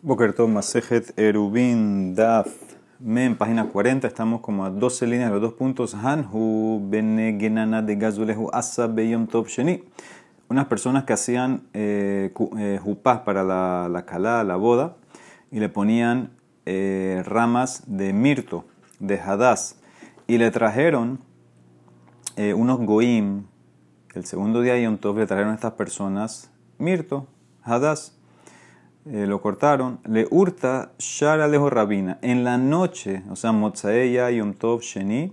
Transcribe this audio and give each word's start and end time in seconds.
Bokertov 0.00 0.48
Masejet 0.48 1.12
Erubin 1.18 2.14
Daf 2.14 2.46
Men, 3.00 3.36
página 3.36 3.68
40, 3.68 4.06
estamos 4.06 4.40
como 4.40 4.64
a 4.64 4.70
12 4.70 5.08
líneas, 5.08 5.32
los 5.32 5.40
dos 5.40 5.54
puntos. 5.54 5.92
Hanhu 5.92 6.80
Benegenana 6.88 7.82
de 7.82 7.96
Gazulehu 7.96 8.48
Asa 8.52 8.86
Beyom 8.86 9.26
Tov 9.26 9.48
Sheni. 9.48 9.82
Unas 10.48 10.66
personas 10.66 11.02
que 11.02 11.14
hacían 11.14 11.64
eh, 11.74 12.32
eh 12.58 12.80
para 13.24 13.42
la, 13.42 13.88
la 13.90 14.06
calá, 14.06 14.44
la 14.44 14.54
boda, 14.54 14.96
y 15.50 15.58
le 15.58 15.68
ponían 15.68 16.30
eh, 16.64 17.24
ramas 17.26 17.82
de 17.88 18.12
mirto, 18.12 18.66
de 19.00 19.20
hadas, 19.20 19.80
y 20.28 20.38
le 20.38 20.52
trajeron 20.52 21.18
eh, 22.36 22.54
unos 22.54 22.78
goim. 22.78 23.46
El 24.14 24.24
segundo 24.24 24.60
día 24.60 24.74
de 24.74 24.84
Yom 24.84 24.98
le 25.16 25.26
trajeron 25.26 25.50
a 25.50 25.54
estas 25.56 25.72
personas 25.72 26.52
mirto, 26.78 27.26
hadas 27.62 28.17
eh, 29.06 29.26
lo 29.26 29.40
cortaron, 29.40 30.00
le 30.06 30.26
hurta 30.30 30.92
Shara 30.98 31.48
Lejo 31.48 31.70
Rabina. 31.70 32.18
En 32.22 32.44
la 32.44 32.58
noche, 32.58 33.22
o 33.30 33.36
sea, 33.36 33.52
Motzaeya 33.52 34.30
Yom 34.30 34.54
Tov 34.54 34.82
Sheni, 34.82 35.32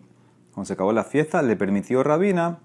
cuando 0.54 0.66
se 0.66 0.74
acabó 0.74 0.94
la 0.94 1.04
fiesta, 1.04 1.42
le 1.42 1.56
permitió 1.56 2.02
Rabina 2.04 2.60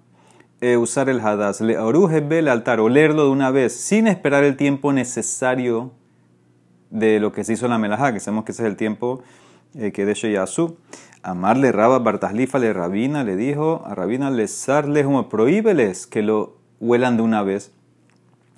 eh, 0.61 0.77
usar 0.77 1.09
el 1.09 1.21
Hadas. 1.21 1.61
Le 1.61 1.79
oruje 1.79 2.19
el 2.19 2.49
altar, 2.49 2.81
olerlo 2.81 3.25
de 3.25 3.31
una 3.31 3.51
vez, 3.51 3.73
sin 3.75 4.07
esperar 4.07 4.45
el 4.45 4.57
tiempo 4.57 4.93
necesario 4.93 5.93
de 6.91 7.19
lo 7.19 7.33
que 7.33 7.45
se 7.45 7.55
hizo 7.55 7.67
en 7.67 7.71
la 7.71 7.79
Melajá, 7.79 8.13
que 8.13 8.21
sabemos 8.21 8.45
que 8.45 8.53
ese 8.53 8.63
es 8.63 8.69
el 8.69 8.77
tiempo 8.77 9.23
eh, 9.75 9.93
que 9.93 10.05
de 10.05 10.15
Sheyasu. 10.15 10.77
Amarle 11.23 11.73
Raba 11.73 11.99
Bartaslifa 11.99 12.59
le 12.59 12.73
Rabina, 12.73 13.25
le 13.25 13.37
dijo 13.37 13.83
a 13.85 13.95
Rabina, 13.95 14.31
le 14.31 14.49
sarles 14.49 15.05
como 15.05 15.29
prohíbeles 15.29 16.07
que 16.07 16.23
lo 16.23 16.57
huelan 16.81 17.17
de 17.17 17.23
una 17.23 17.43
vez 17.43 17.73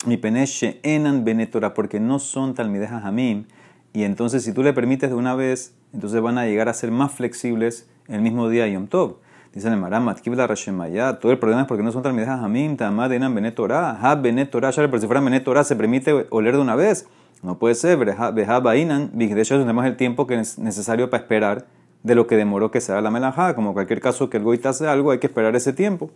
mi 0.06 0.16
peneshe 0.16 0.80
enan 0.82 1.24
benetora, 1.24 1.74
porque 1.74 2.00
no 2.00 2.18
son 2.18 2.54
talmideja 2.54 3.00
jamim. 3.00 3.44
Y 3.92 4.04
entonces, 4.04 4.42
si 4.42 4.52
tú 4.52 4.62
le 4.62 4.72
permites 4.72 5.10
de 5.10 5.16
una 5.16 5.34
vez, 5.34 5.74
entonces 5.92 6.20
van 6.20 6.38
a 6.38 6.46
llegar 6.46 6.68
a 6.68 6.74
ser 6.74 6.90
más 6.90 7.12
flexibles 7.12 7.88
el 8.08 8.20
mismo 8.20 8.48
día 8.48 8.66
Yom 8.66 8.86
Tov. 8.86 9.16
Dice 9.52 9.68
el 9.68 9.76
Maram, 9.76 10.14
Kibla 10.14 10.46
Rashemaya, 10.46 11.18
todo 11.18 11.30
el 11.30 11.38
problema 11.38 11.62
es 11.62 11.68
porque 11.68 11.82
no 11.82 11.92
son 11.92 12.02
talmideja 12.02 12.38
jamim, 12.38 12.76
tamad 12.76 13.12
enan 13.12 13.34
benetora, 13.34 13.90
ha 14.00 14.14
benetora, 14.14 14.70
pero 14.72 14.98
si 14.98 15.06
fuera 15.06 15.20
benetora 15.20 15.62
se 15.62 15.76
permite 15.76 16.26
oler 16.30 16.54
de 16.54 16.62
una 16.62 16.74
vez. 16.74 17.06
No 17.42 17.58
puede 17.58 17.74
ser, 17.74 17.98
beja 17.98 18.60
bainan, 18.60 19.10
de 19.12 19.40
hecho 19.40 19.58
tenemos 19.58 19.84
el 19.84 19.96
tiempo 19.96 20.26
que 20.26 20.38
es 20.38 20.58
necesario 20.58 21.10
para 21.10 21.22
esperar 21.22 21.66
de 22.02 22.14
lo 22.14 22.26
que 22.26 22.36
demoró 22.36 22.70
que 22.70 22.80
se 22.80 22.92
haga 22.92 23.02
la 23.02 23.10
melajá. 23.10 23.54
Como 23.54 23.74
cualquier 23.74 24.00
caso 24.00 24.30
que 24.30 24.38
el 24.38 24.42
goita 24.42 24.70
hace 24.70 24.86
algo, 24.86 25.10
hay 25.10 25.18
que 25.18 25.26
esperar 25.26 25.54
ese 25.54 25.72
tiempo. 25.72 26.10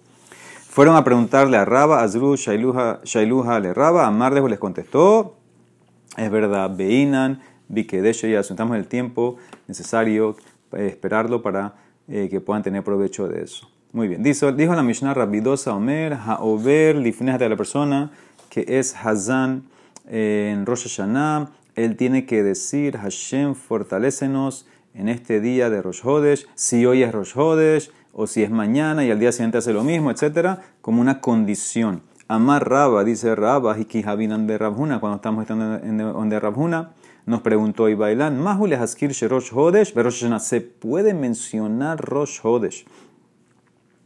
Fueron 0.77 0.95
a 0.97 1.05
preguntarle 1.05 1.57
a 1.57 1.65
Raba, 1.65 2.03
Azru, 2.03 2.37
Shailuha, 2.37 3.61
le 3.61 3.73
Raba, 3.73 4.07
Amardejo 4.07 4.47
les 4.47 4.59
contestó, 4.59 5.39
es 6.19 6.31
verdad, 6.31 6.71
Beinan, 6.77 7.41
Bikedesh, 7.67 8.27
ya 8.27 8.41
asuntamos 8.41 8.77
el 8.77 8.87
tiempo 8.87 9.39
necesario 9.69 10.37
eh, 10.73 10.89
esperarlo 10.89 11.41
para 11.41 11.77
eh, 12.09 12.29
que 12.31 12.43
puedan 12.43 12.63
tener 12.63 12.85
provecho 12.85 13.27
de 13.27 13.43
eso. 13.43 13.71
Muy 13.93 14.07
bien, 14.07 14.23
dijo, 14.23 14.53
dijo 14.53 14.75
la 14.75 14.83
Mishnah 14.83 15.15
Rabidosa 15.15 15.73
Omer, 15.73 16.13
Haover, 16.13 16.97
Lifneh 16.97 17.39
de 17.39 17.49
la 17.49 17.57
persona 17.57 18.11
que 18.51 18.67
es 18.69 18.95
Hazan 18.95 19.63
eh, 20.07 20.53
en 20.53 20.67
Rosh 20.67 20.83
Hashanah, 20.83 21.53
él 21.75 21.97
tiene 21.97 22.27
que 22.27 22.43
decir, 22.43 22.99
Hashem, 22.99 23.55
fortalécenos 23.55 24.69
en 24.93 25.09
este 25.09 25.41
día 25.41 25.71
de 25.71 25.81
Rosh 25.81 26.03
Hodesh, 26.05 26.47
si 26.55 26.85
hoy 26.85 27.03
es 27.03 27.13
Rosh 27.13 27.33
Hodesh, 27.35 27.91
o 28.19 28.27
si 28.27 28.43
es 28.43 28.51
mañana 28.51 29.05
y 29.05 29.11
al 29.11 29.21
día 29.21 29.31
siguiente 29.31 29.59
hace 29.59 29.75
lo 29.75 29.85
mismo, 29.85 30.11
etcétera, 30.11 30.63
como 30.81 31.03
una 31.03 31.21
condición. 31.21 32.03
Amar 32.29 32.67
Raba, 32.67 33.05
dice 33.05 33.35
Raba, 33.35 33.77
y 33.79 34.03
Habinan 34.05 34.47
de 34.47 34.57
Rabhuna, 34.57 35.01
cuando 35.01 35.17
estamos 35.17 35.43
estando 35.43 35.77
en 35.77 35.99
donde 35.99 36.41
Rabhuna, 36.41 36.93
nos 37.27 37.43
preguntó 37.43 37.91
Ibailan, 37.91 38.41
Mahule 38.41 38.77
Haskir 38.77 39.13
Rosh 39.29 39.51
Hodesh, 39.53 39.93
pero 39.93 40.11
¿se 40.11 40.61
puede 40.63 41.13
mencionar 41.13 42.01
Rosh 42.01 42.41
Hodesh 42.43 42.87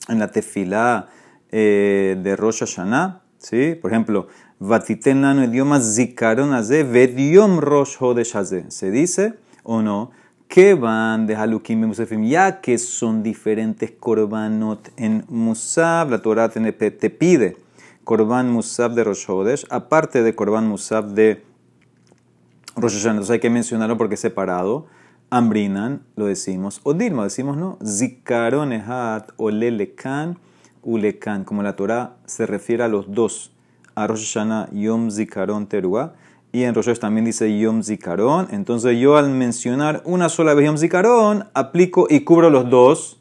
en 0.09 0.19
la 0.19 0.33
tefilá 0.33 1.09
eh, 1.53 2.19
de 2.21 2.35
Rosh 2.35 2.61
Hashanah? 2.61 3.23
¿Sí? 3.39 3.79
Por 3.81 3.93
ejemplo, 3.93 4.27
Vatiten 4.59 5.23
lano 5.23 5.45
idioma 5.45 5.81
zikaron 5.81 6.53
haze, 6.53 6.83
vediom 6.83 7.61
Rosh 7.61 7.97
Hodesh 8.01 8.37
haze. 8.37 8.71
¿Se 8.71 8.91
dice 8.91 9.35
o 9.63 9.83
no? 9.83 10.11
Que 10.51 10.75
van 10.75 11.29
de 11.29 11.37
Halukim 11.37 11.85
y 11.85 11.87
Musafim, 11.87 12.25
ya 12.25 12.61
que 12.61 12.77
son 12.77 13.23
diferentes 13.23 13.93
korbanot 13.93 14.91
en 14.97 15.25
Musab, 15.29 16.11
la 16.11 16.21
Torah 16.21 16.49
te, 16.49 17.11
pide 17.11 17.57
korban 18.03 18.51
Musab 18.51 18.95
de 18.95 19.05
Rosh 19.05 19.27
Hodesh, 19.29 19.65
aparte 19.71 20.25
de 20.25 20.35
korban 20.35 20.67
Musab 20.67 21.15
de 21.15 21.45
Rosh 22.75 22.95
Hashanah. 22.95 23.33
Hay 23.33 23.39
que 23.39 23.49
mencionarlo 23.49 23.97
porque 23.97 24.17
es 24.17 24.21
separado. 24.21 24.87
Ambrinan, 25.31 26.03
lo 26.17 26.27
decimos. 26.27 26.81
O 26.83 26.95
decimos 26.95 27.57
no. 27.57 27.79
Zikaron 27.87 28.73
ehat 28.73 29.31
o 29.37 29.51
lelekan 29.51 30.37
ulekan. 30.83 31.45
Como 31.45 31.63
la 31.63 31.77
Torah 31.77 32.17
se 32.27 32.47
refiere 32.47 32.83
a 32.83 32.89
los 32.89 33.15
dos. 33.15 33.53
A 33.95 34.09
Rosh 34.09 34.35
Hashanah 34.35 34.69
Yom 34.73 35.13
Zikaron 35.13 35.69
Teruah 35.69 36.15
y 36.53 36.65
en 36.65 36.75
Rosh 36.75 36.99
también 36.99 37.25
dice 37.25 37.59
Yom 37.59 37.83
Zikaron. 37.83 38.49
Entonces 38.51 38.99
yo 38.99 39.17
al 39.17 39.31
mencionar 39.31 40.03
una 40.05 40.29
sola 40.29 40.55
vez 40.55 40.67
Yom 40.67 40.79
Zikaron, 40.79 41.49
aplico 41.55 42.07
y 42.11 42.21
cubro 42.21 42.51
los 42.51 42.69
dos. 42.69 43.21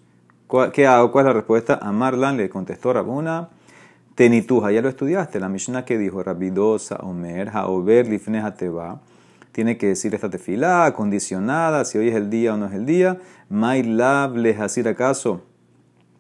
¿Qué 0.74 0.88
hago? 0.88 1.12
¿Cuál 1.12 1.26
es 1.26 1.28
la 1.28 1.34
respuesta? 1.34 1.80
A 1.82 1.92
Marlan 1.92 2.38
le 2.38 2.50
contestó 2.50 2.92
Rabuna. 2.92 3.50
Tenituja, 4.16 4.72
ya 4.72 4.82
lo 4.82 4.90
estudiaste. 4.90 5.40
La 5.40 5.48
Mishnah 5.48 5.86
que 5.86 5.98
dijo 5.98 6.24
Rabidosa, 6.24 6.98
Omer, 7.04 7.50
Haober, 7.50 8.08
Lifne, 8.08 8.44
Teba. 8.52 9.00
Tiene 9.52 9.78
que 9.78 9.88
decir 9.88 10.14
esta 10.16 10.30
tefilá, 10.30 10.92
condicionada, 10.94 11.86
si 11.86 11.98
hoy 11.98 12.10
es 12.10 12.16
el 12.16 12.30
día 12.30 12.54
o 12.54 12.58
no 12.58 12.66
es 12.66 12.74
el 12.74 12.86
día. 12.86 13.20
May 13.50 13.84
Lab, 13.84 14.36
así 14.60 14.82
acaso. 14.88 15.42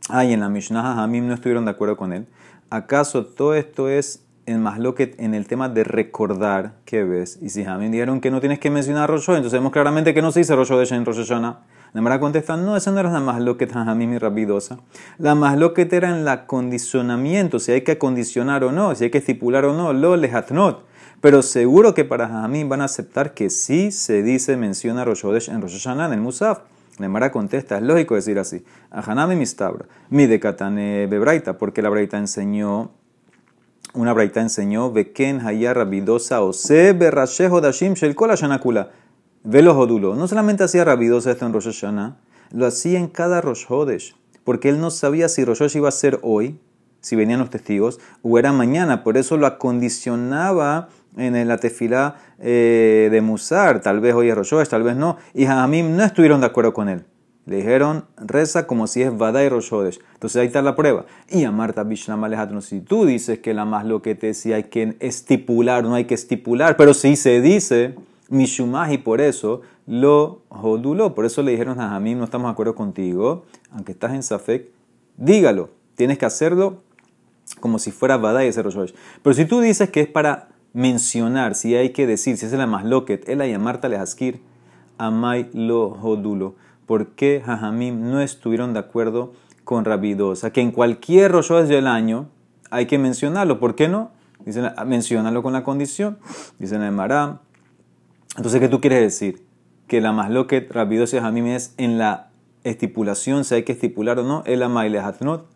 Ay, 0.09 0.33
en 0.33 0.39
la 0.39 0.49
Mishnah 0.49 1.03
Hamim 1.03 1.27
no 1.27 1.33
estuvieron 1.33 1.65
de 1.65 1.71
acuerdo 1.71 1.97
con 1.97 2.13
él. 2.13 2.27
¿Acaso 2.69 3.25
todo 3.25 3.55
esto 3.55 3.89
es 3.89 4.23
en 4.45 4.93
que 4.95 5.15
en 5.17 5.33
el 5.33 5.47
tema 5.47 5.69
de 5.69 5.83
recordar 5.83 6.73
que 6.85 7.03
ves. 7.03 7.37
Y 7.41 7.49
si 7.49 7.63
Jamín 7.63 7.91
dijeron 7.91 8.21
que 8.21 8.31
no 8.31 8.39
tienes 8.39 8.59
que 8.59 8.69
mencionar 8.69 9.09
Rosh 9.09 9.29
entonces 9.29 9.53
vemos 9.53 9.71
claramente 9.71 10.13
que 10.13 10.21
no 10.21 10.31
se 10.31 10.39
dice 10.39 10.55
Rosh 10.55 10.91
en 10.91 11.05
Rosh 11.05 11.17
Hashanah. 11.17 11.59
La 11.93 12.01
Mara 12.01 12.19
contesta, 12.19 12.55
no, 12.55 12.77
esa 12.77 12.91
no 12.91 12.99
era 12.99 13.11
la 13.11 13.19
Mahloket 13.19 13.71
Jamín 13.71 14.13
y 14.13 14.19
Rabidosa. 14.19 14.77
La 15.17 15.33
Mahloket 15.33 15.91
era 15.91 16.09
en 16.09 16.17
el 16.17 16.27
acondicionamiento, 16.27 17.57
si 17.57 17.71
hay 17.71 17.81
que 17.81 17.93
acondicionar 17.93 18.63
o 18.63 18.71
no, 18.71 18.93
si 18.93 19.05
hay 19.05 19.09
que 19.09 19.17
estipular 19.17 19.65
o 19.65 19.73
no, 19.73 19.91
lo 19.93 20.15
lehatnot. 20.15 20.85
Pero 21.19 21.41
seguro 21.41 21.93
que 21.95 22.05
para 22.05 22.27
Jamín 22.27 22.69
van 22.69 22.81
a 22.81 22.85
aceptar 22.85 23.33
que 23.33 23.49
sí 23.49 23.91
se 23.91 24.21
dice, 24.21 24.55
menciona 24.55 25.03
Rosh 25.03 25.49
en 25.49 25.61
Rosh 25.61 25.87
en 25.87 25.99
el 25.99 26.21
Musaf. 26.21 26.59
La 26.99 27.07
Mara 27.07 27.31
contesta, 27.31 27.77
es 27.77 27.83
lógico 27.83 28.15
decir 28.15 28.37
así. 28.39 28.63
Ahanami 28.91 29.35
mistabra, 29.35 29.85
mi 30.09 30.27
de 30.27 30.39
Katane 30.39 31.07
Bebraita, 31.07 31.57
porque 31.57 31.81
la 31.81 31.89
Braita 31.89 32.17
enseñó 32.17 32.91
una 33.93 34.13
braita 34.13 34.41
enseñó, 34.41 34.91
Beken 34.91 35.45
Hayar 35.45 35.77
Rabidosa 35.77 36.41
Ose 36.41 36.93
Berrashejo 36.93 37.61
Dashim 37.61 37.93
Shel 37.93 38.15
Kol 38.15 38.29
Hashanakula. 38.29 38.91
Velo 39.43 39.73
Jodulo. 39.73 40.15
No 40.15 40.27
solamente 40.27 40.63
hacía 40.63 40.83
Rabidosa 40.83 41.31
esto 41.31 41.45
en 41.45 41.53
Rosh 41.53 41.65
Hashanah, 41.65 42.17
lo 42.51 42.65
hacía 42.65 42.99
en 42.99 43.07
cada 43.07 43.41
Rosh 43.41 43.65
Hodesh, 43.67 44.15
porque 44.43 44.69
él 44.69 44.79
no 44.81 44.91
sabía 44.91 45.29
si 45.29 45.45
Rosh 45.45 45.75
iba 45.75 45.87
a 45.87 45.91
ser 45.91 46.19
hoy, 46.23 46.59
si 47.01 47.15
venían 47.15 47.39
los 47.39 47.49
testigos, 47.49 47.99
o 48.21 48.37
era 48.37 48.51
mañana. 48.51 49.03
Por 49.03 49.17
eso 49.17 49.37
lo 49.37 49.47
acondicionaba 49.47 50.89
en 51.17 51.47
la 51.47 51.57
tefilá 51.57 52.17
eh, 52.39 53.09
de 53.11 53.21
Musar. 53.21 53.81
Tal 53.81 54.01
vez 54.01 54.13
hoy 54.13 54.29
es 54.29 54.35
Rosh 54.35 54.67
tal 54.69 54.83
vez 54.83 54.95
no. 54.95 55.17
Y 55.33 55.45
Hamim 55.45 55.95
no 55.95 56.03
estuvieron 56.03 56.41
de 56.41 56.47
acuerdo 56.47 56.73
con 56.73 56.89
él. 56.89 57.05
Le 57.49 57.55
dijeron, 57.55 58.05
reza 58.15 58.67
como 58.67 58.85
si 58.85 59.01
es 59.01 59.17
Vada 59.17 59.43
y 59.43 59.49
Roshodesh. 59.49 59.99
Entonces 60.13 60.39
ahí 60.39 60.45
está 60.45 60.61
la 60.61 60.75
prueba. 60.75 61.07
Y 61.31 61.45
a 61.45 61.51
Marta 61.51 61.83
Bishnam 61.83 62.23
Alejandro, 62.23 62.61
si 62.61 62.79
tú 62.79 63.07
dices 63.07 63.39
que 63.39 63.55
la 63.55 63.65
más 63.65 63.87
lo 63.87 64.03
que 64.03 64.13
decía 64.13 64.57
hay 64.57 64.65
que 64.65 64.95
estipular, 64.99 65.83
no 65.83 65.95
hay 65.95 66.05
que 66.05 66.13
estipular, 66.13 66.77
pero 66.77 66.93
si 66.93 67.15
se 67.15 67.41
dice 67.41 67.95
Mishumah 68.29 68.93
y 68.93 68.99
por 68.99 69.19
eso 69.19 69.61
lo 69.87 70.43
joduló. 70.49 71.15
Por 71.15 71.25
eso 71.25 71.41
le 71.41 71.49
dijeron 71.49 71.81
a 71.81 71.89
Jamim, 71.89 72.19
no 72.19 72.25
estamos 72.25 72.49
de 72.49 72.51
acuerdo 72.51 72.75
contigo, 72.75 73.45
aunque 73.71 73.93
estás 73.93 74.13
en 74.13 74.21
Safek, 74.21 74.67
dígalo. 75.17 75.71
Tienes 75.95 76.19
que 76.19 76.27
hacerlo 76.27 76.83
como 77.59 77.79
si 77.79 77.89
fuera 77.89 78.17
Vada 78.17 78.45
y 78.45 78.49
ese 78.49 78.61
Roshodesh. 78.61 78.93
Pero 79.23 79.33
si 79.33 79.45
tú 79.45 79.59
dices 79.59 79.89
que 79.89 80.01
es 80.01 80.07
para 80.07 80.49
mencionar, 80.73 81.55
si 81.55 81.73
hay 81.73 81.93
que 81.93 82.05
decir, 82.05 82.37
si 82.37 82.45
es 82.45 82.51
la 82.51 82.67
más 82.67 82.85
loquet, 82.85 83.27
él 83.27 83.43
y 83.43 83.53
a 83.53 83.57
Marta 83.57 83.89
Lejaskir, 83.89 84.39
Amai 84.99 85.49
lo 85.53 85.89
jodulo 85.95 86.53
por 86.89 87.09
qué 87.09 87.43
Jajamim 87.45 88.09
no 88.09 88.19
estuvieron 88.19 88.73
de 88.73 88.79
acuerdo 88.79 89.33
con 89.63 89.85
Rabidosa, 89.85 90.51
que 90.51 90.61
en 90.61 90.71
cualquier 90.71 91.31
Rosh 91.31 91.51
del 91.67 91.85
año 91.85 92.29
hay 92.71 92.87
que 92.87 92.97
mencionarlo. 92.97 93.59
¿Por 93.59 93.75
qué 93.75 93.87
no? 93.87 94.09
Dicen, 94.43 94.71
ah, 94.75 94.85
mencionarlo 94.85 95.43
con 95.43 95.53
la 95.53 95.63
condición. 95.63 96.17
Dicen 96.57 96.81
el 96.81 96.91
Maram. 96.91 97.41
Entonces, 98.37 98.59
¿qué 98.59 98.69
tú 98.69 98.81
quieres 98.81 99.01
decir? 99.01 99.45
Que 99.85 100.01
la 100.01 100.13
más 100.13 100.31
lo 100.31 100.47
que 100.47 100.61
Rabidosa 100.61 101.17
y 101.17 101.19
Jajamim 101.19 101.45
es 101.45 101.75
en 101.77 101.99
la 101.99 102.29
estipulación, 102.63 103.43
si 103.45 103.53
hay 103.53 103.61
que 103.61 103.73
estipular 103.73 104.17
o 104.17 104.23
no, 104.23 104.41
es 104.47 104.57
la 104.57 104.67
Maile 104.67 104.97
Hatnot. 104.97 105.47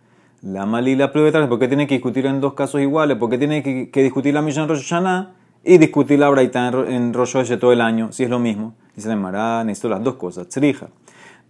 La 0.44 0.68
Malila 0.68 1.12
¿por 1.12 1.58
qué 1.58 1.68
tiene 1.68 1.88
que 1.88 1.96
discutir 1.96 2.28
en 2.28 2.42
dos 2.42 2.54
casos 2.54 2.80
iguales? 2.80 3.18
¿Por 3.18 3.32
qué 3.32 3.40
tiene 3.40 3.64
que, 3.64 4.04
discutir 4.04 4.36
la 4.36 4.44
Mishnah 4.44 4.68
Rosh 4.68 4.84
Hashanah 4.84 5.34
y 5.64 5.80
discutir 5.80 6.20
la 6.20 6.30
braita 6.30 6.68
en 6.68 7.12
Rosh 7.12 7.38
de 7.48 7.58
todo 7.58 7.72
el 7.72 7.82
año, 7.82 8.12
si 8.12 8.24
es 8.24 8.30
lo 8.30 8.38
mismo. 8.38 8.76
Dice 8.96 9.08
la 9.08 9.16
Emara, 9.16 9.64
necesito 9.64 9.90
las 9.90 10.04
dos 10.04 10.14
cosas. 10.14 10.48
Tzrija. 10.48 10.90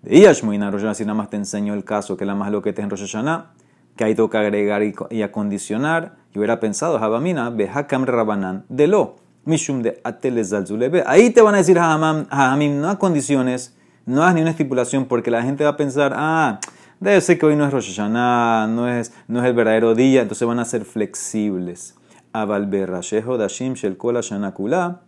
De 0.04 0.18
Iyashmuina 0.18 0.70
Rosh 0.70 0.94
si 0.96 1.06
nada 1.06 1.14
más 1.14 1.30
te 1.30 1.38
enseño 1.38 1.74
el 1.74 1.86
caso 1.86 2.18
que 2.18 2.26
la 2.26 2.36
más 2.36 2.52
lo 2.52 2.62
que 2.62 2.74
te 2.74 2.82
en 2.82 2.90
Rosh 2.90 3.04
Hashanah, 3.04 3.52
que 3.96 4.04
ahí 4.04 4.16
toca 4.16 4.42
agregar 4.42 4.84
y, 4.84 5.22
acondicionar. 5.22 6.18
Yo 6.34 6.42
hubiera 6.42 6.60
pensado, 6.60 7.00
Jabamina, 7.00 7.50
Behakam 7.50 8.06
Rabanan, 8.06 8.66
de 8.68 8.88
lo, 8.88 9.16
Mishum 9.46 9.82
de 9.82 10.02
Atelezalzulebe. 10.04 11.04
Ahí 11.08 11.30
te 11.30 11.42
van 11.42 11.56
a 11.56 11.60
decir, 11.60 11.78
Jabamim, 11.78 12.82
no 12.82 12.90
hay 12.90 12.98
condiciones, 12.98 13.78
no 14.06 14.26
hay 14.26 14.34
ni 14.34 14.42
una 14.42 14.50
estipulación, 14.50 15.06
porque 15.06 15.32
la 15.32 15.42
gente 15.42 15.64
va 15.64 15.70
a 15.70 15.78
pensar, 15.78 16.12
ah, 16.18 16.60
debe 17.00 17.22
ser 17.22 17.40
que 17.40 17.46
hoy 17.46 17.56
no 17.56 17.66
es 17.66 17.72
Rosh 17.72 17.96
Hashanah, 17.96 18.68
no 18.68 18.90
es, 18.90 19.14
no 19.30 19.40
es 19.40 19.46
el 19.46 19.54
verdadero 19.54 19.96
día, 19.96 20.24
entonces 20.24 20.46
van 20.46 20.60
a 20.60 20.66
ser 20.66 20.84
flexibles. 20.84 21.96
Avalberrashejo 22.34 23.38
Dashim 23.38 23.76
Shelkola 23.76 24.20
Shanakula. 24.20 25.00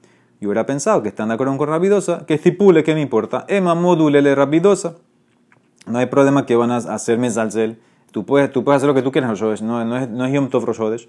Yo 0.45 0.49
hubiera 0.49 0.67
pensado 0.67 1.01
que 1.01 1.09
están 1.09 1.29
de 1.29 1.33
acuerdo 1.33 1.57
con 1.57 1.67
Rabidosa, 1.67 2.23
que 2.27 2.35
estipule, 2.35 2.83
que 2.83 2.93
me 2.93 3.01
importa. 3.01 3.45
Ema 3.47 3.73
modulele 3.73 4.35
Rabidosa. 4.35 4.93
No 5.87 5.97
hay 5.97 6.05
problema 6.05 6.45
que 6.45 6.55
van 6.55 6.69
a 6.69 6.77
hacerme 6.77 7.31
salsel. 7.31 7.79
Tú 8.11 8.27
puedes, 8.27 8.51
tú 8.51 8.63
puedes 8.63 8.77
hacer 8.77 8.87
lo 8.87 8.93
que 8.93 9.01
tú 9.01 9.11
quieras 9.11 9.41
no, 9.63 9.83
no, 9.83 9.97
es, 9.97 10.07
no 10.07 10.23
es 10.23 10.31
Yom 10.31 10.49
Tov 10.49 10.65
Rosh 10.65 11.07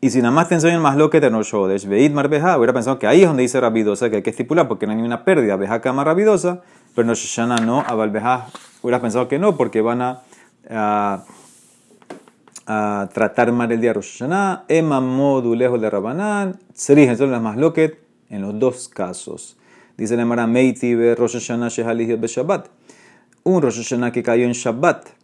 Y 0.00 0.08
si 0.08 0.22
nada 0.22 0.32
más 0.32 0.48
te 0.48 0.54
enseñan 0.54 0.80
más 0.80 0.96
lo 0.96 1.10
que 1.10 1.20
te 1.20 1.28
Rosh 1.28 1.86
Veid 1.86 2.12
Marbeja, 2.12 2.56
hubiera 2.56 2.72
pensado 2.72 2.98
que 2.98 3.06
ahí 3.06 3.20
es 3.20 3.28
donde 3.28 3.42
dice 3.42 3.60
Rabidosa 3.60 4.08
que 4.08 4.16
hay 4.16 4.22
que 4.22 4.30
estipular 4.30 4.66
porque 4.66 4.86
no 4.86 4.92
hay 4.92 4.96
ninguna 4.96 5.26
pérdida. 5.26 5.56
Beja 5.56 5.82
cama 5.82 6.02
Rabidosa, 6.02 6.62
pero 6.94 7.06
no 7.06 7.12
Shoshana 7.12 7.56
no, 7.58 7.84
Avalbeja 7.86 8.46
hubiera 8.80 8.98
pensado 9.02 9.28
que 9.28 9.38
no 9.38 9.58
porque 9.58 9.82
van 9.82 10.00
a 10.00 10.22
a 12.72 13.08
tratar 13.12 13.50
mal 13.50 13.70
el 13.72 13.80
día 13.80 13.92
Rosh 13.92 14.18
Hashanah, 14.18 14.64
Emma 14.68 15.00
modu 15.00 15.56
lejos 15.56 15.80
de 15.80 15.90
Rabanán, 15.90 16.56
Serij, 16.72 17.16
son 17.16 17.32
las 17.32 17.42
más 17.42 17.56
loquet 17.56 18.09
en 18.30 18.42
los 18.42 18.58
dos 18.58 18.88
casos. 18.88 19.58
Dice 19.96 20.16
la 20.16 20.24
Mara 20.24 20.46
Meiti 20.46 20.94
ve 20.94 21.14
Rosh 21.14 21.34
Hashanah 21.34 21.68
Shehalihiot 21.68 22.20
be 22.20 22.26
Shabbat. 22.26 22.68
Un 23.44 23.60
Rosh 23.60 23.76
Hashanah 23.82 24.12
que 24.12 24.22
cayó 24.22 24.44
en 24.44 24.52
Shabbat. 24.52 25.20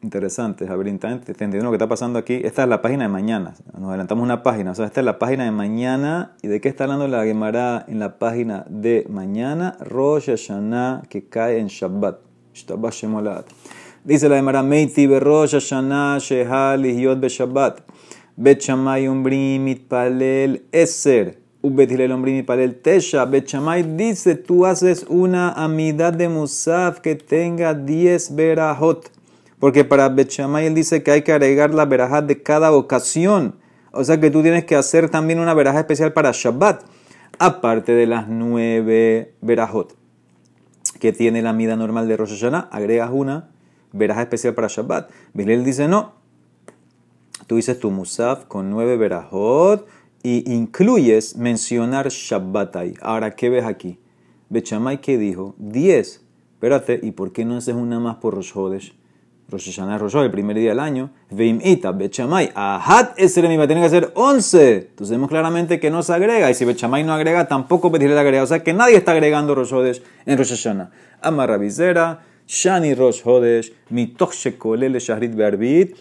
Interesante, 0.00 0.64
Javier, 0.66 0.88
entendiendo 0.88 1.64
lo 1.64 1.70
que 1.70 1.76
está 1.76 1.88
pasando 1.88 2.20
aquí. 2.20 2.40
Esta 2.44 2.62
es 2.62 2.68
la 2.68 2.80
página 2.82 3.04
de 3.04 3.08
mañana. 3.08 3.54
Nos 3.76 3.88
adelantamos 3.88 4.22
una 4.22 4.44
página. 4.44 4.70
O 4.70 4.74
sea, 4.74 4.86
esta 4.86 5.00
es 5.00 5.04
la 5.04 5.18
página 5.18 5.44
de 5.44 5.50
mañana. 5.50 6.36
¿Y 6.40 6.46
de 6.46 6.60
qué 6.60 6.68
está 6.68 6.84
hablando 6.84 7.08
la 7.08 7.24
Gemara 7.24 7.84
en 7.88 7.98
la 7.98 8.18
página 8.18 8.64
de 8.68 9.06
mañana? 9.08 9.76
Rosh 9.80 10.26
Hashanah 10.26 11.02
que 11.08 11.28
cae 11.28 11.58
en 11.58 11.66
Shabbat. 11.66 12.20
Shabbat. 12.54 13.46
Dice 14.04 14.28
la 14.28 14.38
Emara 14.38 14.62
Meiti 14.62 15.06
Berosh 15.06 15.54
Hashanah 15.54 16.18
Shehal 16.18 16.86
Ihyot 16.86 17.18
Beshabbat. 17.18 17.80
Bet 18.36 18.60
Shammai 18.60 19.08
Umbrim 19.08 19.64
Mitpalel 19.64 20.62
Eser. 20.70 21.47
Ubet 21.68 21.90
Hilel 21.90 22.12
Umbrim 22.12 22.36
Mitpalel 22.36 22.76
Tesha. 22.76 23.24
Bet 23.24 23.46
Shammai 23.46 23.96
dice, 23.96 24.34
tú 24.34 24.66
haces 24.66 25.06
una 25.08 25.52
amidad 25.52 26.12
de 26.12 26.28
Musaf 26.28 27.00
que 27.00 27.14
tenga 27.14 27.74
10 27.74 28.34
verajot. 28.34 29.10
Porque 29.58 29.84
para 29.84 30.08
Bet 30.08 30.30
Shammai 30.30 30.66
él 30.66 30.74
dice 30.74 31.02
que 31.02 31.10
hay 31.10 31.22
que 31.22 31.32
agregar 31.32 31.72
la 31.74 31.84
verajat 31.84 32.24
de 32.24 32.42
cada 32.42 32.72
ocasión. 32.72 33.56
O 33.92 34.04
sea 34.04 34.20
que 34.20 34.30
tú 34.30 34.42
tienes 34.42 34.64
que 34.64 34.76
hacer 34.76 35.08
también 35.10 35.38
una 35.38 35.54
veraja 35.54 35.80
especial 35.80 36.12
para 36.12 36.32
Shabbat. 36.32 36.82
Aparte 37.38 37.92
de 37.92 38.06
las 38.06 38.28
9 38.28 39.34
verajot 39.40 39.96
que 40.98 41.12
tiene 41.12 41.42
la 41.42 41.50
amida 41.50 41.76
normal 41.76 42.08
de 42.08 42.16
Rosh 42.16 42.30
Hashanah, 42.30 42.68
agregas 42.72 43.10
una 43.12 43.50
veraja 43.92 44.22
especial 44.22 44.54
para 44.54 44.68
Shabbat. 44.68 45.10
Bilel 45.32 45.64
dice 45.64 45.88
no. 45.88 46.18
Tú 47.46 47.56
dices 47.56 47.78
tu 47.78 47.90
musaf 47.90 48.44
con 48.44 48.68
nueve 48.68 48.96
verajot 48.96 49.86
y 50.22 50.52
incluyes 50.52 51.36
mencionar 51.36 52.08
Shabbat 52.08 52.76
ahí. 52.76 52.94
Ahora, 53.00 53.34
¿qué 53.34 53.50
ves 53.50 53.64
aquí? 53.64 53.98
Bechamay, 54.48 55.00
¿qué 55.00 55.18
dijo? 55.18 55.54
Diez. 55.58 56.22
Espérate, 56.54 56.98
¿y 57.02 57.12
por 57.12 57.32
qué 57.32 57.44
no 57.44 57.56
haces 57.56 57.74
una 57.74 58.00
más 58.00 58.16
por 58.16 58.34
Rosh 58.34 58.52
Hodesh? 58.54 58.94
Rosh 59.50 59.70
Hashanah 59.70 59.96
Rosh 59.96 60.14
el 60.16 60.30
primer 60.30 60.56
día 60.58 60.70
del 60.70 60.80
año. 60.80 61.10
Veim 61.30 61.60
ita, 61.64 61.92
Bechamay, 61.92 62.50
ahat 62.54 63.18
esremi, 63.18 63.56
va 63.56 63.64
a 63.64 63.68
tener 63.68 63.82
que 63.82 63.86
hacer 63.86 64.12
once. 64.14 64.88
Entonces 64.90 65.10
vemos 65.10 65.30
claramente 65.30 65.80
que 65.80 65.90
no 65.90 66.02
se 66.02 66.12
agrega. 66.12 66.50
Y 66.50 66.54
si 66.54 66.66
Bechamay 66.66 67.04
no 67.04 67.14
agrega, 67.14 67.48
tampoco 67.48 67.90
Betilel 67.90 68.18
agrega. 68.18 68.42
O 68.42 68.46
sea 68.46 68.62
que 68.62 68.74
nadie 68.74 68.96
está 68.96 69.12
agregando 69.12 69.54
Rosh 69.54 70.00
en 70.26 70.36
Rosh 70.36 70.50
Hashanah. 70.50 70.90
Amarra 71.22 71.56
visera, 71.56 72.26
Shani 72.48 72.94
Rosh 72.94 73.22
Hodesh, 73.24 73.72
Shekolel 73.90 74.96
Shahrit 74.96 75.34
Bearbit, 75.34 75.94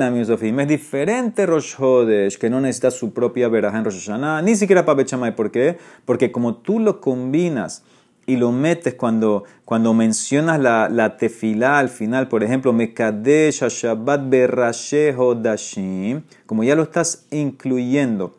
Amiosofim. 0.00 0.60
Es 0.60 0.68
diferente 0.68 1.44
Rosh 1.44 1.74
Hodesh, 1.76 2.38
que 2.38 2.48
no 2.48 2.60
necesita 2.60 2.92
su 2.92 3.12
propia 3.12 3.48
veraja 3.48 3.78
en 3.78 3.84
Rosh 3.84 4.06
Hashanah, 4.06 4.42
ni 4.42 4.54
siquiera 4.54 4.84
para 4.84 4.98
Bechamay. 4.98 5.34
¿Por 5.34 5.50
qué? 5.50 5.76
Porque 6.04 6.30
como 6.30 6.54
tú 6.54 6.78
lo 6.78 7.00
combinas 7.00 7.82
y 8.26 8.36
lo 8.36 8.52
metes 8.52 8.94
cuando, 8.94 9.42
cuando 9.64 9.92
mencionas 9.92 10.60
la, 10.60 10.88
la 10.88 11.16
tefilá 11.16 11.80
al 11.80 11.88
final, 11.88 12.28
por 12.28 12.44
ejemplo, 12.44 12.72
Mekadesh 12.72 13.64
Shabbat 13.64 14.28
Berashe 14.28 15.12
Hodashim, 15.16 16.22
como 16.46 16.62
ya 16.62 16.76
lo 16.76 16.84
estás 16.84 17.26
incluyendo. 17.32 18.36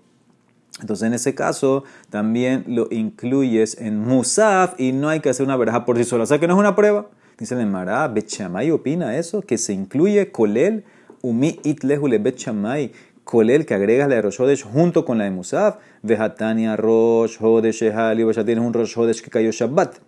Entonces, 0.80 1.08
en 1.08 1.14
ese 1.14 1.36
caso, 1.36 1.84
también 2.10 2.64
lo 2.68 2.88
incluyes 2.90 3.78
en 3.82 4.00
Musaf 4.00 4.80
y 4.80 4.94
no 4.94 5.10
hay 5.10 5.20
que 5.20 5.28
hacer 5.28 5.46
una 5.46 5.58
veraja 5.58 5.84
por 5.84 5.98
sí 5.98 6.06
sola. 6.06 6.24
O 6.24 6.26
sea 6.26 6.40
que 6.40 6.48
no 6.48 6.54
es 6.54 6.60
una 6.60 6.78
prueba. 6.78 7.08
Dice 7.40 7.56
el 7.56 7.68
Mará, 7.68 8.06
Bechamay 8.10 8.70
opina 8.70 9.18
eso, 9.18 9.42
que 9.42 9.58
se 9.58 9.72
incluye 9.72 10.30
Kolel, 10.30 10.84
Umi 11.22 11.58
Itlehule 11.64 12.18
Bechamay, 12.18 12.92
Kolel 13.24 13.66
que 13.66 13.76
agrega 13.76 14.10
la 14.10 14.16
de 14.16 14.24
Rosh 14.24 14.64
junto 14.64 15.06
con 15.06 15.20
la 15.20 15.24
de 15.24 15.32
Musaf, 15.32 15.78
Vejatania 16.02 16.76
Rosh 16.76 17.38
Hodesh 17.40 17.84
Ehali, 17.84 18.26
ya 18.34 18.44
tienes 18.44 18.66
un 18.66 18.74
Rosh 18.74 18.98
Hodesh 18.98 19.22
que 19.22 19.30
cayó 19.30 19.52
Shabbat. 19.52 20.00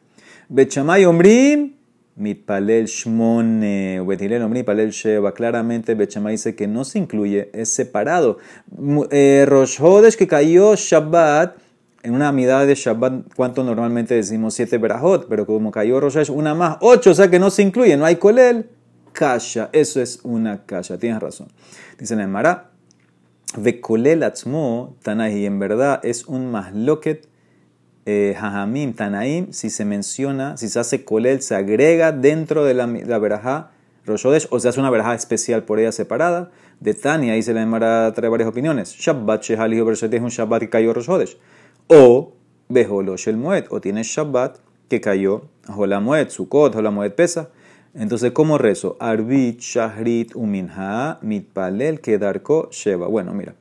Bechamay 0.49 1.05
Omrim, 1.05 1.75
Mitpalel 2.17 2.87
Shmone, 2.87 4.01
Betilel 4.05 4.41
Omrim, 4.41 4.65
Palel 4.65 4.91
Sheva. 4.91 5.33
Claramente 5.33 5.95
Bechamay 5.95 6.33
dice 6.33 6.53
que 6.53 6.67
no 6.67 6.83
se 6.83 6.99
incluye, 6.99 7.49
es 7.53 7.73
separado. 7.73 8.39
Eh, 9.09 9.45
Rosh 9.47 9.79
Hodesh 9.79 10.17
que 10.17 10.27
cayó 10.27 10.75
Shabbat, 10.75 11.55
en 12.03 12.13
una 12.13 12.31
mitad 12.31 12.65
de 12.65 12.75
Shabbat, 12.75 13.33
¿cuánto 13.35 13.63
normalmente 13.63 14.15
decimos? 14.15 14.53
Siete 14.53 14.77
berajot, 14.77 15.27
pero 15.27 15.45
como 15.45 15.71
cayó 15.71 15.99
Rosh 15.99 16.29
una 16.29 16.55
más, 16.55 16.77
ocho, 16.81 17.11
o 17.11 17.13
sea 17.13 17.29
que 17.29 17.39
no 17.39 17.49
se 17.49 17.61
incluye, 17.61 17.95
no 17.97 18.05
hay 18.05 18.15
kolel, 18.15 18.69
kasha, 19.13 19.69
eso 19.71 20.01
es 20.01 20.19
una 20.23 20.65
kasha, 20.65 20.97
tienes 20.97 21.19
razón. 21.19 21.49
Dice 21.99 22.13
en 22.13 22.21
el 22.21 22.27
Mará, 22.27 22.71
ve 23.57 23.79
kolel 23.79 24.23
atzmo 24.23 24.95
tanahi, 25.03 25.45
en 25.45 25.59
verdad 25.59 25.99
es 26.03 26.25
un 26.25 26.49
masloket 26.51 27.27
eh, 28.05 28.35
hajamim, 28.35 28.93
tanaim, 28.93 29.51
si 29.53 29.69
se 29.69 29.85
menciona, 29.85 30.57
si 30.57 30.69
se 30.69 30.79
hace 30.79 31.05
kolel, 31.05 31.41
se 31.41 31.55
agrega 31.55 32.11
dentro 32.11 32.63
de 32.65 32.73
la, 32.73 32.87
la 32.87 33.19
verajá 33.19 33.71
Rosh 34.05 34.47
o 34.49 34.59
se 34.59 34.67
hace 34.67 34.79
una 34.79 34.89
verajá 34.89 35.13
especial 35.13 35.63
por 35.63 35.79
ella 35.79 35.91
separada. 35.91 36.51
De 36.79 36.95
Tania, 36.95 37.33
ahí 37.33 37.43
se 37.43 37.53
le 37.53 37.63
Mara 37.65 38.11
trae 38.15 38.29
varias 38.29 38.49
opiniones. 38.49 38.95
Shabbat 38.95 39.43
Shehalihu 39.43 39.89
es 39.91 40.01
un 40.01 40.29
Shabbat 40.29 40.61
que 40.61 40.69
cayó 40.69 40.93
Rosh 40.93 41.35
o 41.93 42.31
Beholosh 42.69 43.27
el 43.27 43.35
Moed, 43.35 43.65
o 43.69 43.81
tienes 43.81 44.07
Shabbat 44.07 44.59
que 44.87 45.01
cayó 45.01 45.49
Holamoed, 45.67 46.29
Sukkot, 46.29 46.73
Holamoed 46.73 47.11
Pesa. 47.11 47.49
Entonces, 47.93 48.31
¿cómo 48.31 48.57
rezo? 48.57 48.95
Arbit, 49.01 49.59
Shahrit, 49.59 50.33
Uminha, 50.33 51.19
Mitpalel, 51.21 51.99
Kedarko, 51.99 52.69
Sheva. 52.71 53.07
Bueno, 53.07 53.33
mira, 53.33 53.55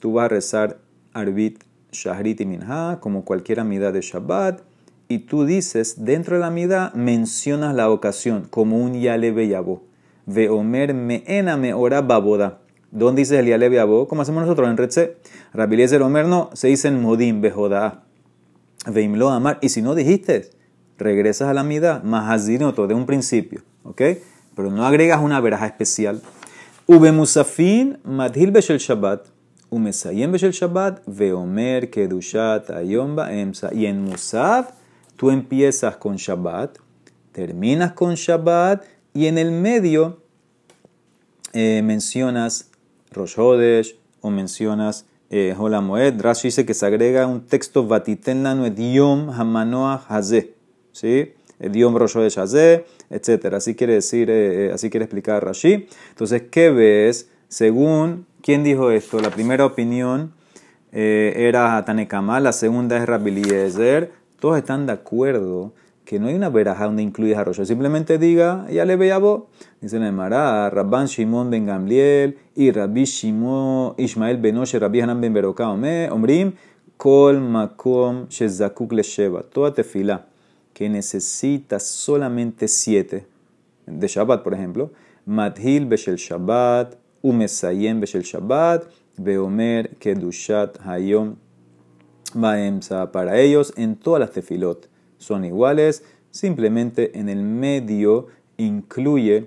tú 0.00 0.14
vas 0.14 0.24
a 0.24 0.28
rezar 0.28 0.78
Arbit, 1.12 1.62
Shahrit 1.90 2.40
y 2.40 2.46
Minha, 2.46 3.00
como 3.00 3.26
cualquier 3.26 3.60
amida 3.60 3.92
de 3.92 4.00
Shabbat, 4.00 4.62
y 5.08 5.18
tú 5.18 5.44
dices, 5.44 6.06
dentro 6.06 6.36
de 6.36 6.40
la 6.40 6.46
amida, 6.46 6.90
mencionas 6.94 7.74
la 7.74 7.90
ocasión, 7.90 8.46
como 8.48 8.78
un 8.78 8.98
Yale 8.98 9.30
Beyabo. 9.30 9.82
Veomer 10.24 10.94
Meena 10.94 11.58
Meora 11.58 12.00
Baboda. 12.00 12.61
¿Dónde 12.92 13.22
dice 13.22 13.38
el 13.38 13.46
Yalev 13.46 13.72
Yabo? 13.72 14.06
Como 14.06 14.20
hacemos 14.20 14.42
nosotros 14.42 14.68
en 14.68 14.76
Retze. 14.76 15.16
Rabiliezer 15.54 16.02
Omer 16.02 16.26
no, 16.26 16.50
se 16.52 16.68
dice 16.68 16.88
en 16.88 17.00
Modim, 17.00 17.40
Bejoda. 17.40 18.04
Veimlo 18.86 19.30
Amar. 19.30 19.58
Y 19.62 19.70
si 19.70 19.80
no 19.80 19.94
dijiste, 19.94 20.50
regresas 20.98 21.48
a 21.48 21.54
la 21.54 21.64
mitad, 21.64 22.02
Mahazinoto, 22.02 22.86
de 22.86 22.92
un 22.92 23.06
principio. 23.06 23.62
¿Ok? 23.84 24.02
Pero 24.54 24.70
no 24.70 24.84
agregas 24.84 25.22
una 25.22 25.40
veraja 25.40 25.66
especial. 25.66 26.20
Ube 26.86 27.12
Musafin, 27.12 27.98
Madhil 28.04 28.50
Beshel 28.50 28.78
Shabbat. 28.78 29.26
Umesayem 29.70 30.30
Beshel 30.30 30.52
Shabbat, 30.52 31.00
Veomer, 31.06 31.88
Kedushat, 31.88 32.68
Ayomba, 32.68 33.32
Emsa. 33.32 33.72
Y 33.72 33.86
en 33.86 34.04
Musaf, 34.04 34.72
tú 35.16 35.30
empiezas 35.30 35.96
con 35.96 36.16
Shabbat, 36.16 36.76
terminas 37.32 37.92
con 37.92 38.16
Shabbat, 38.16 38.84
y 39.14 39.28
en 39.28 39.38
el 39.38 39.50
medio 39.50 40.20
eh, 41.54 41.80
mencionas 41.82 42.71
Rosh 43.12 43.38
Hodesh, 43.38 43.96
o 44.20 44.30
mencionas 44.30 45.06
eh, 45.30 45.54
Moed. 45.56 46.20
Rashi 46.20 46.48
dice 46.48 46.66
que 46.66 46.74
se 46.74 46.86
agrega 46.86 47.26
un 47.26 47.46
texto 47.46 47.86
Vatiten 47.86 48.42
lanu 48.42 48.66
Yom 48.68 49.30
Hamanoah 49.30 50.04
Hazeh. 50.08 50.54
¿Sí? 50.92 51.32
Yom 51.58 51.96
Rosh 51.96 52.16
Hodesh 52.16 52.38
Hazeh, 52.38 52.84
etc. 53.10 53.54
Así 53.54 53.74
quiere 53.74 53.94
decir, 53.94 54.30
eh, 54.30 54.66
eh, 54.66 54.72
así 54.72 54.90
quiere 54.90 55.04
explicar 55.04 55.44
Rashi. 55.44 55.88
Entonces, 56.10 56.42
¿qué 56.50 56.70
ves? 56.70 57.28
Según, 57.48 58.26
¿quién 58.42 58.64
dijo 58.64 58.90
esto? 58.90 59.20
La 59.20 59.30
primera 59.30 59.64
opinión 59.64 60.32
eh, 60.92 61.34
era 61.36 61.84
Tanekama, 61.84 62.40
la 62.40 62.52
segunda 62.52 62.96
es 62.96 63.06
Rabiliezer. 63.06 64.12
Todos 64.40 64.58
están 64.58 64.86
de 64.86 64.92
acuerdo 64.92 65.72
que 66.04 66.18
no 66.18 66.28
hay 66.28 66.34
una 66.34 66.48
veraja 66.48 66.84
donde 66.84 67.02
incluyes 67.02 67.36
a 67.36 67.44
Rosh. 67.44 67.64
Simplemente 67.64 68.18
diga, 68.18 68.66
ya 68.70 68.84
le 68.84 68.96
veía 68.96 69.18
vos. 69.18 69.44
Dice 69.80 69.96
en 69.96 70.02
el 70.02 70.12
Mará, 70.12 70.68
Rabban 70.70 71.06
Shimon 71.06 71.50
ben 71.50 71.66
Gamliel 71.66 72.38
y 72.54 72.70
Rabbi 72.70 73.04
Shimon 73.04 73.94
Ishmael 73.96 74.38
ben 74.38 74.58
Oshe, 74.58 74.78
Rabbi 74.78 75.00
Hanan 75.00 75.20
ben 75.20 75.32
Beroka, 75.32 75.68
Omrim, 75.70 76.54
Kol 76.96 77.40
Makom 77.40 78.28
Shezakuk 78.28 78.92
Sheva. 78.92 79.42
Toda 79.42 79.72
tefila 79.72 80.26
que 80.72 80.88
necesita 80.88 81.78
solamente 81.78 82.66
siete, 82.68 83.26
de 83.86 84.06
Shabbat 84.08 84.42
por 84.42 84.54
ejemplo, 84.54 84.90
Madhil 85.26 85.86
Beshel 85.86 86.16
Shabbat, 86.16 86.96
Umesayem 87.22 88.00
Beshel 88.00 88.22
Shabbat, 88.22 88.84
Beomer 89.16 89.96
Kedushat 89.98 90.78
Hayom 90.84 91.36
Baemsa. 92.34 93.12
Para 93.12 93.38
ellos, 93.38 93.72
en 93.76 93.96
todas 93.96 94.20
las 94.20 94.30
tefilot 94.32 94.91
son 95.22 95.44
iguales, 95.44 96.04
simplemente 96.30 97.18
en 97.18 97.28
el 97.28 97.42
medio 97.42 98.26
incluye, 98.56 99.46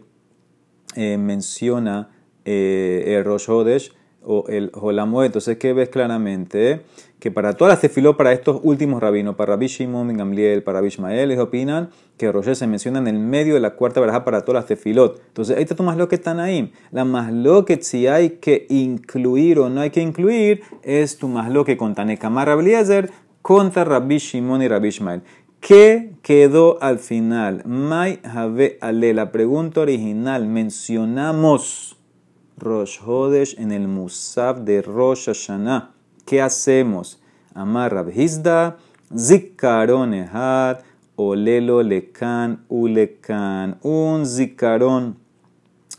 eh, 0.96 1.18
menciona 1.18 2.10
eh, 2.46 3.16
el 3.18 3.26
Rosh 3.26 3.50
Hodesh 3.50 3.92
o 4.24 4.46
el 4.48 4.72
Jolamoed. 4.74 5.28
Entonces, 5.28 5.58
¿qué 5.58 5.74
ves 5.74 5.90
claramente? 5.90 6.82
Que 7.20 7.32
para 7.32 7.54
todas 7.54 7.74
las 7.74 7.82
tefilot, 7.82 8.18
para 8.18 8.32
estos 8.32 8.60
últimos 8.64 9.02
rabinos, 9.02 9.36
para 9.36 9.54
Rabbi 9.54 9.68
Shimon, 9.68 10.16
Gamliel, 10.16 10.64
para 10.64 10.80
Rabbi 10.80 10.88
Ishmael, 10.88 11.32
ellos 11.32 11.44
opinan 11.44 11.90
que 12.18 12.32
Rosh 12.32 12.54
se 12.54 12.68
menciona 12.68 13.00
en 13.00 13.08
el 13.08 13.20
medio 13.20 13.56
de 13.56 13.60
la 13.60 13.72
cuarta 13.72 14.00
verja 14.00 14.24
para 14.24 14.42
todas 14.42 14.62
las 14.62 14.68
tefilot. 14.68 15.22
Entonces, 15.28 15.58
ahí 15.58 15.64
está 15.64 15.76
tu 15.76 15.84
lo 15.84 16.08
que 16.08 16.16
están 16.16 16.40
ahí. 16.40 16.72
La 16.92 17.06
más 17.06 17.32
lo 17.32 17.66
que 17.66 17.82
si 17.82 18.08
hay 18.08 18.32
que 18.32 18.66
incluir 18.70 19.60
o 19.60 19.70
no 19.70 19.82
hay 19.82 19.90
que 19.90 20.02
incluir 20.02 20.62
es 20.82 21.18
tu 21.18 21.28
más 21.28 21.52
lo 21.52 21.66
que 21.66 21.78
con 21.78 21.94
Tanekamar 21.94 22.48
Rabliezer 22.48 23.12
contra 23.42 23.84
Rabbi 23.84 24.18
Shimon 24.18 24.64
y 24.64 24.68
Rabbi 24.68 24.88
Ishmael. 24.88 25.22
¿Qué 25.68 26.14
quedó 26.22 26.78
al 26.80 27.00
final? 27.00 27.64
Mai 27.66 28.20
Have 28.24 28.78
Ale. 28.82 29.16
La 29.16 29.32
pregunta 29.32 29.82
original. 29.82 30.46
Mencionamos 30.46 31.98
Rosh 32.56 33.00
Hodesh 33.04 33.60
en 33.60 33.72
el 33.72 33.88
Musaf 33.88 34.60
de 34.60 34.84
Rosh 34.84 35.26
Hashanah. 35.26 35.96
¿Qué 36.24 36.40
hacemos? 36.40 37.20
Amar 37.56 37.96
Rabhizda, 37.96 38.78
Zikaron 39.18 40.14
Ehad, 40.14 40.82
Olelo 41.16 41.82
Lekan 41.82 42.64
Ulekan. 42.70 43.80
Un 43.82 44.28
Zikaron 44.28 45.18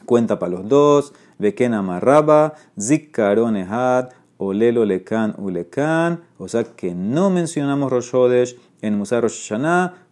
cuenta 0.04 0.38
para 0.38 0.52
los 0.52 0.68
dos. 0.68 1.12
Beken 1.40 1.74
Amarraba, 1.74 2.54
Zikaron 2.80 3.56
Ehad, 3.56 4.10
Olelo 4.38 4.84
Lekan 4.84 5.34
Ulekan. 5.38 6.22
O 6.38 6.46
sea 6.46 6.62
que 6.62 6.94
no 6.94 7.30
mencionamos 7.30 7.90
Rosh 7.90 8.14
Hodesh 8.14 8.56
en 8.82 8.96
Musar 8.96 9.22
Rosh 9.22 9.52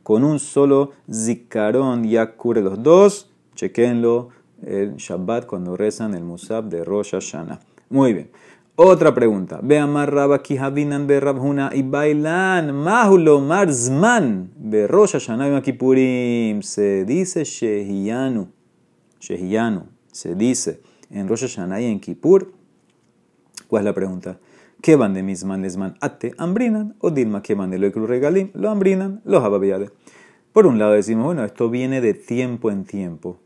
con 0.03 0.25
un 0.25 0.39
solo 0.39 0.93
zikaron 1.11 2.05
ya 2.05 2.33
cubre 2.37 2.61
los 2.61 2.83
dos. 2.83 3.31
Chequenlo 3.55 4.31
el 4.65 4.97
Shabbat 4.97 5.47
cuando 5.47 5.77
rezan 5.77 6.15
el 6.15 6.25
Musab 6.25 6.65
de 6.69 6.85
Rosh 6.85 7.13
Hashanah. 7.13 7.61
Muy 7.91 8.13
bien. 8.13 8.31
Otra 8.77 9.15
pregunta. 9.15 9.61
Ve 9.63 9.79
amar 9.79 10.13
Rabba 10.13 10.43
Kihabinan 10.43 11.07
be 11.07 11.21
Rabhuna 11.21 11.71
y 11.73 11.83
bailan 11.83 12.75
mahulo 12.75 13.41
marzman 13.41 14.51
be 14.57 14.87
Rosh 14.87 15.13
Hashanah 15.13 15.63
Kipurim. 15.63 16.63
Se 16.63 17.05
dice 17.05 17.45
Shehiyanu. 17.45 18.49
Shehiyanu. 19.21 19.85
Se 20.11 20.35
dice 20.35 20.81
en 21.11 21.29
Rosh 21.29 21.43
Hashanah 21.43 21.81
y 21.81 21.85
en 21.87 22.01
Kippur. 22.01 22.53
¿Cuál 23.69 23.83
es 23.83 23.85
la 23.85 23.95
pregunta? 23.95 24.39
¿Qué 24.85 24.97
van 24.97 25.15
de 25.15 25.23
misman 25.23 25.63
lesman 25.63 25.97
ate 26.03 26.35
ambrinan 26.37 26.95
o 27.01 27.11
dilma 27.11 27.41
que 27.41 27.55
van 27.55 27.71
de 27.71 27.79
lo 27.79 27.89
regalim 27.89 28.51
lo 28.53 28.69
ambrinan 28.69 29.23
los 29.25 29.43
ababiade. 29.43 29.89
Por 30.53 30.67
un 30.67 30.79
lado 30.79 30.93
decimos, 30.93 31.25
bueno, 31.25 31.43
esto 31.43 31.71
viene 31.71 32.03
de 32.03 32.13
tiempo 32.13 32.71
en 32.71 32.85
tiempo. 32.85 33.39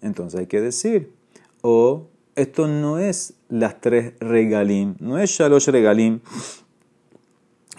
Entonces 0.00 0.40
hay 0.40 0.46
que 0.46 0.62
decir, 0.62 1.12
o 1.60 2.08
esto 2.34 2.66
no 2.66 2.98
es 2.98 3.34
las 3.50 3.78
tres 3.82 4.14
regalim, 4.20 4.94
no 4.98 5.18
es 5.18 5.28
shalosh 5.28 5.68
regalim 5.68 6.20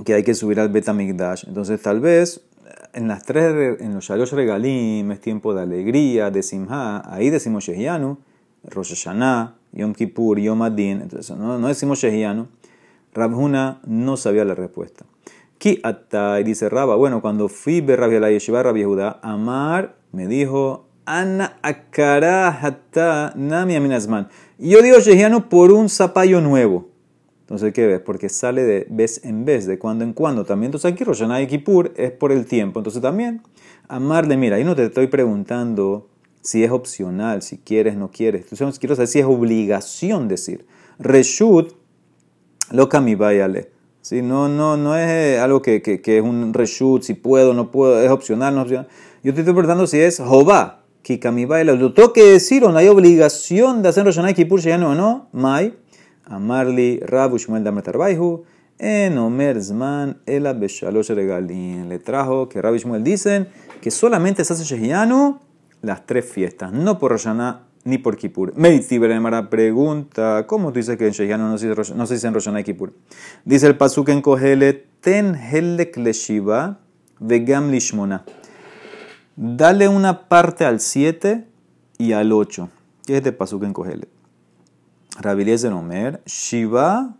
que 0.05 0.13
hay 0.13 0.21
que 0.21 0.35
subir 0.35 0.59
al 0.59 0.69
betamigdash. 0.69 1.45
Entonces 1.47 1.81
tal 1.81 1.99
vez 1.99 2.45
en 2.93 3.07
las 3.07 3.23
tres, 3.23 3.81
en 3.81 3.95
los 3.95 4.05
shalosh 4.05 4.33
regalim 4.33 5.11
es 5.11 5.21
tiempo 5.21 5.55
de 5.55 5.63
alegría, 5.63 6.29
de 6.29 6.43
simha, 6.43 7.01
ahí 7.11 7.31
decimos 7.31 7.63
shehianu, 7.63 8.19
Rosh 8.65 8.89
Hashanah, 8.89 9.55
Yom 9.71 9.95
Kippur, 9.95 10.37
Yom 10.37 10.61
Adin, 10.61 11.01
entonces 11.01 11.35
no, 11.35 11.57
no 11.57 11.67
decimos 11.67 11.97
shehianu. 11.97 12.47
Rabhuna 13.17 13.81
no 13.87 14.15
sabía 14.15 14.45
la 14.45 14.53
respuesta. 14.53 15.05
Ki 15.57 15.79
atta, 15.81 16.39
y 16.39 16.43
dice 16.43 16.69
Rabba, 16.69 16.95
bueno, 16.95 17.19
cuando 17.19 17.49
fui 17.49 17.83
a 17.91 17.95
Rabbi 17.95 18.19
la 18.19 18.29
yeshiva 18.29 18.61
Rabbi 18.61 18.81
Yehuda, 18.81 19.19
Amar 19.23 19.95
me 20.11 20.27
dijo, 20.27 20.85
Ana 21.05 21.57
akara 21.63 22.49
hatta 22.61 23.33
nami 23.35 23.75
aminazman. 23.75 24.27
Yo 24.59 24.81
digo 24.81 24.99
shehiano 24.99 25.49
por 25.49 25.71
un 25.71 25.89
zapallo 25.89 26.41
nuevo. 26.41 26.89
Entonces, 27.41 27.73
¿qué 27.73 27.87
ves? 27.87 28.01
Porque 28.01 28.29
sale 28.29 28.63
de 28.63 28.85
vez 28.89 29.23
en 29.23 29.45
vez, 29.45 29.65
de 29.65 29.79
cuando 29.79 30.03
en 30.03 30.13
cuando. 30.13 30.43
También, 30.43 30.67
entonces 30.67 30.91
aquí 30.91 31.03
Roshanah 31.03 31.41
y 31.41 31.47
Kippur 31.47 31.93
es 31.95 32.11
por 32.11 32.31
el 32.31 32.45
tiempo. 32.45 32.81
Entonces 32.81 33.01
también, 33.01 33.41
amarle, 33.87 34.37
mira, 34.37 34.57
ahí 34.57 34.63
no 34.63 34.75
te 34.75 34.83
estoy 34.83 35.07
preguntando 35.07 36.09
si 36.41 36.63
es 36.63 36.71
opcional, 36.71 37.41
si 37.41 37.57
quieres, 37.57 37.95
no 37.95 38.11
quieres. 38.11 38.43
Entonces, 38.51 38.77
quiero 38.79 38.95
saber 38.95 39.07
si 39.07 39.19
es 39.19 39.25
obligación 39.25 40.27
decir. 40.27 40.67
Reshut 40.99 41.73
lo 42.71 42.89
vayale. 43.17 43.71
¿Sí? 44.01 44.21
No, 44.21 44.47
no, 44.47 44.77
no 44.77 44.95
es 44.95 45.39
algo 45.39 45.61
que, 45.61 45.81
que, 45.81 46.01
que, 46.01 46.17
es 46.17 46.23
un 46.23 46.53
reshoot, 46.53 47.03
si 47.03 47.13
puedo, 47.13 47.53
no 47.53 47.71
puedo, 47.71 48.01
es 48.01 48.09
opcional, 48.09 48.55
no 48.55 48.61
opcional. 48.61 48.87
Yo 49.21 49.33
te 49.33 49.41
estoy 49.41 49.53
preguntando 49.53 49.85
si 49.85 49.99
es 49.99 50.19
Jobá, 50.19 50.83
que 51.03 51.19
baila. 51.47 51.73
Lo 51.73 51.93
tengo 51.93 52.13
que 52.13 52.23
decir 52.23 52.63
o 52.63 52.71
no 52.71 52.77
hay 52.77 52.87
obligación 52.87 53.81
de 53.81 53.89
hacer 53.89 54.05
Roshanay 54.05 54.33
Kippur 54.33 54.59
ya 54.61 54.77
no, 54.77 54.95
no. 54.95 55.29
Mai, 55.31 55.73
Amarli, 56.25 56.99
Rabu 56.99 57.37
Shmuel 57.37 57.63
Damatarbaihu, 57.63 58.43
en 58.79 59.17
Omer 59.17 59.61
Zman, 59.61 60.21
Ela 60.25 60.53
Beshalosh 60.53 61.09
Regalin. 61.09 61.89
Le 61.89 61.99
trajo 61.99 62.47
que 62.47 62.61
Rabu 62.61 62.77
Shmuel 62.77 63.03
dicen 63.03 63.47
que 63.81 63.91
solamente 63.91 64.43
se 64.43 64.53
hace 64.53 64.63
Shehianu 64.63 65.39
las 65.81 66.05
tres 66.05 66.25
fiestas, 66.25 66.71
no 66.71 66.99
por 66.99 67.11
Roshaná 67.11 67.66
ni 67.87 67.97
por 67.97 68.17
Kippur. 68.17 68.53
Meitiber 68.55 69.17
Mara 69.21 69.49
pregunta, 69.49 70.45
¿cómo 70.45 70.71
tú 70.71 70.79
dices 70.79 70.97
que 70.97 71.07
en 71.07 71.13
Shehiano 71.13 71.49
no 71.49 71.57
se, 71.57 71.67
no 71.95 72.05
se 72.05 72.13
dice 72.15 72.27
en 72.27 72.33
Rosh 72.33 72.49
y 72.59 72.63
Kippur? 72.63 72.93
Dice 73.45 73.65
el 73.65 73.77
pasuk 73.77 74.09
en 74.09 74.21
Kohele, 74.21 74.73
ten 74.99 75.35
helek 75.35 75.95
leshiva 75.95 76.79
vegam 77.19 77.71
lishmona. 77.71 78.25
Dale 79.37 79.87
una 79.87 80.27
parte 80.27 80.65
al 80.65 80.81
7 80.81 81.47
y 81.97 82.11
al 82.11 82.33
8. 82.33 82.69
¿Qué 83.05 83.13
es 83.13 83.17
este 83.19 83.31
pasuk 83.31 83.63
en 83.63 83.71
Kohele? 83.71 84.07
Rabilies 85.19 85.61
de 85.61 85.69
Omer, 85.69 86.21
Shiva, 86.25 87.15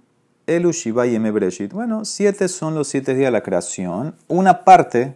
Elu 0.47 0.71
Shiva 0.73 1.07
y 1.07 1.17
Breshit. 1.17 1.71
Bueno, 1.71 2.03
7 2.03 2.49
son 2.49 2.75
los 2.75 2.89
7 2.89 3.15
días 3.15 3.27
de 3.27 3.31
la 3.31 3.41
creación. 3.41 4.15
Una 4.27 4.65
parte, 4.65 5.15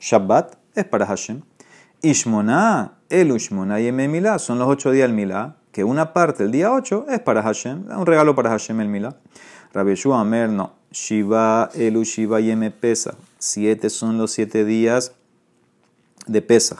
Shabbat, 0.00 0.56
es 0.74 0.84
para 0.84 1.06
Hashem. 1.06 1.42
Ishmona, 2.02 2.97
el 3.10 3.32
Ushmona 3.32 3.80
y 3.80 3.90
Milá 3.90 4.38
son 4.38 4.58
los 4.58 4.68
ocho 4.68 4.90
días 4.90 5.08
del 5.08 5.16
Milá, 5.16 5.56
que 5.72 5.84
una 5.84 6.12
parte, 6.12 6.44
el 6.44 6.50
día 6.50 6.72
8, 6.72 7.06
es 7.10 7.20
para 7.20 7.42
Hashem, 7.42 7.84
un 7.90 8.06
regalo 8.06 8.34
para 8.34 8.50
Hashem 8.50 8.80
el 8.80 8.88
Milá. 8.88 9.16
Rabbi 9.72 9.90
Yeshua 9.90 10.20
Amer, 10.20 10.48
no. 10.48 10.72
Shiva, 10.90 11.70
Elu, 11.74 12.02
Shiva 12.02 12.40
y 12.40 12.50
M 12.50 12.70
Pesach. 12.70 13.14
Siete 13.38 13.90
son 13.90 14.16
los 14.16 14.32
siete 14.32 14.64
días 14.64 15.12
de 16.26 16.40
Pesach. 16.40 16.78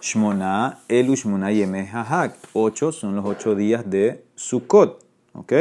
Shmona, 0.00 0.78
Elu, 0.88 1.14
Shmona 1.14 1.52
y 1.52 1.62
M 1.62 1.88
Hahak. 1.92 2.34
Ocho 2.54 2.90
son 2.92 3.16
los 3.16 3.24
ocho 3.26 3.54
días 3.54 3.88
de 3.88 4.24
Sukkot. 4.34 5.04
¿Ok? 5.34 5.52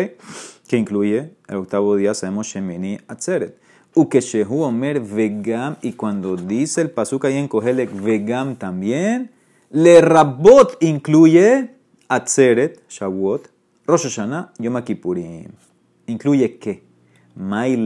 Que 0.67 0.77
incluye 0.77 1.33
el 1.47 1.57
octavo 1.57 1.95
día, 1.95 2.13
sabemos 2.13 2.47
Shemini 2.47 2.99
Atzeret. 3.07 3.57
Ukeshehu 3.93 4.63
Omer 4.63 5.01
Vegam. 5.01 5.75
Y 5.81 5.93
cuando 5.93 6.37
dice 6.37 6.81
el 6.81 6.89
pasuk 6.89 7.25
ahí 7.25 7.37
en 7.37 7.49
Kohelek 7.49 7.91
Vegam 7.91 8.55
también, 8.55 9.31
le 9.71 10.01
Rabot 10.01 10.77
incluye 10.81 11.75
Atzeret, 12.07 12.81
Shavuot, 12.89 13.49
Rosh 13.85 14.03
Hashanah, 14.03 14.53
Yom 14.59 14.81
Kippurim. 14.83 15.51
¿Incluye 16.07 16.57
qué? 16.57 16.83
My 17.35 17.77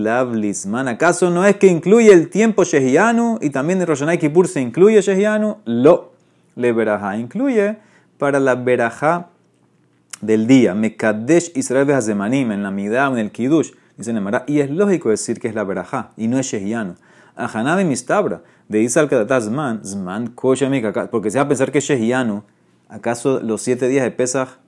man. 0.65 0.87
¿Acaso 0.87 1.29
no 1.29 1.45
es 1.45 1.57
que 1.57 1.67
incluye 1.67 2.11
el 2.11 2.29
tiempo 2.29 2.63
Shehianu 2.63 3.37
y 3.41 3.49
también 3.49 3.79
de 3.79 3.85
Rosh 3.85 3.99
Hashanah 3.99 4.15
y 4.15 4.17
Kippur 4.17 4.47
se 4.47 4.61
incluye 4.61 5.01
Shehianu? 5.01 5.57
Lo. 5.65 6.13
Le 6.55 6.71
Berajá 6.71 7.17
incluye 7.17 7.77
para 8.17 8.39
la 8.39 8.55
Berajá 8.55 9.29
del 10.21 10.47
día. 10.47 10.73
Mekadesh 10.73 11.51
Israel 11.55 11.85
Behazemanim 11.85 12.51
en 12.51 12.63
la 12.63 12.71
Midah 12.71 13.07
en 13.07 13.17
el 13.17 13.31
Kiddush. 13.31 13.71
Dice 13.97 14.13
Nemara. 14.13 14.43
Y 14.47 14.61
es 14.61 14.71
lógico 14.71 15.09
decir 15.09 15.39
que 15.39 15.49
es 15.49 15.55
la 15.55 15.63
Berajá 15.63 16.11
y 16.15 16.27
no 16.27 16.39
es 16.39 16.47
Shehianu. 16.47 16.95
Ajanabe 17.35 17.83
Mistabra 17.83 18.41
de 18.67 18.81
Isal 18.81 19.09
Zman, 19.09 19.83
Zman 19.83 20.33
Porque 21.11 21.31
se 21.31 21.37
va 21.37 21.43
a 21.43 21.47
pensar 21.47 21.71
que 21.71 21.79
es 21.79 21.91
¿acaso 22.89 23.39
los 23.41 23.61
siete 23.61 23.87
días 23.87 24.03
de 24.03 24.11
Pesach 24.11 24.59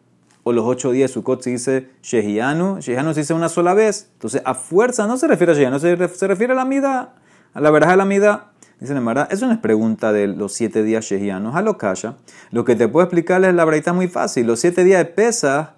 o 0.47 0.53
los 0.53 0.65
ocho 0.65 0.91
días 0.91 1.09
de 1.09 1.13
Sukkot 1.15 1.41
se 1.41 1.49
dice 1.49 1.89
Shehianu, 2.03 2.79
Shehianu 2.79 3.15
se 3.15 3.21
dice 3.21 3.33
una 3.33 3.49
sola 3.49 3.73
vez. 3.73 4.11
Entonces, 4.13 4.43
a 4.45 4.53
fuerza 4.53 5.07
no 5.07 5.17
se 5.17 5.27
refiere 5.27 5.53
a 5.53 5.55
Shehianu, 5.55 5.79
se, 5.79 5.95
refiere 5.95 6.53
a 6.53 6.55
la 6.55 6.65
mida, 6.65 7.15
a 7.53 7.61
la 7.61 7.71
verdad 7.71 7.89
de 7.89 7.97
la 7.97 8.05
mida. 8.05 8.51
Dice 8.79 8.93
Nemara, 8.93 9.27
eso 9.31 9.47
no 9.47 9.53
es 9.53 9.57
pregunta 9.57 10.11
de 10.11 10.27
los 10.27 10.53
siete 10.53 10.83
días 10.83 11.05
Shehianos, 11.05 11.55
a 11.55 11.63
lo 11.63 11.79
calla. 11.79 12.17
Lo 12.51 12.63
que 12.63 12.75
te 12.75 12.87
puedo 12.87 13.03
explicar 13.05 13.43
es 13.43 13.55
la 13.55 13.65
verdad 13.65 13.95
muy 13.95 14.07
fácil. 14.07 14.45
Los 14.45 14.59
siete 14.59 14.83
días 14.83 14.99
de 14.99 15.05
pesa, 15.05 15.77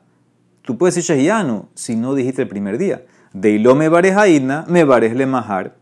tú 0.64 0.78
puedes 0.78 0.96
decir 0.96 1.16
Shehianu 1.16 1.70
si 1.74 1.96
no 1.96 2.14
dijiste 2.14 2.42
el 2.42 2.50
primer 2.50 2.78
día. 2.78 3.06
De 3.32 3.52
ilo 3.52 3.74
me 3.76 3.88
bares 3.88 4.16
me 4.68 4.84
bares 4.84 5.16
le 5.16 5.26
mahar. 5.26 5.76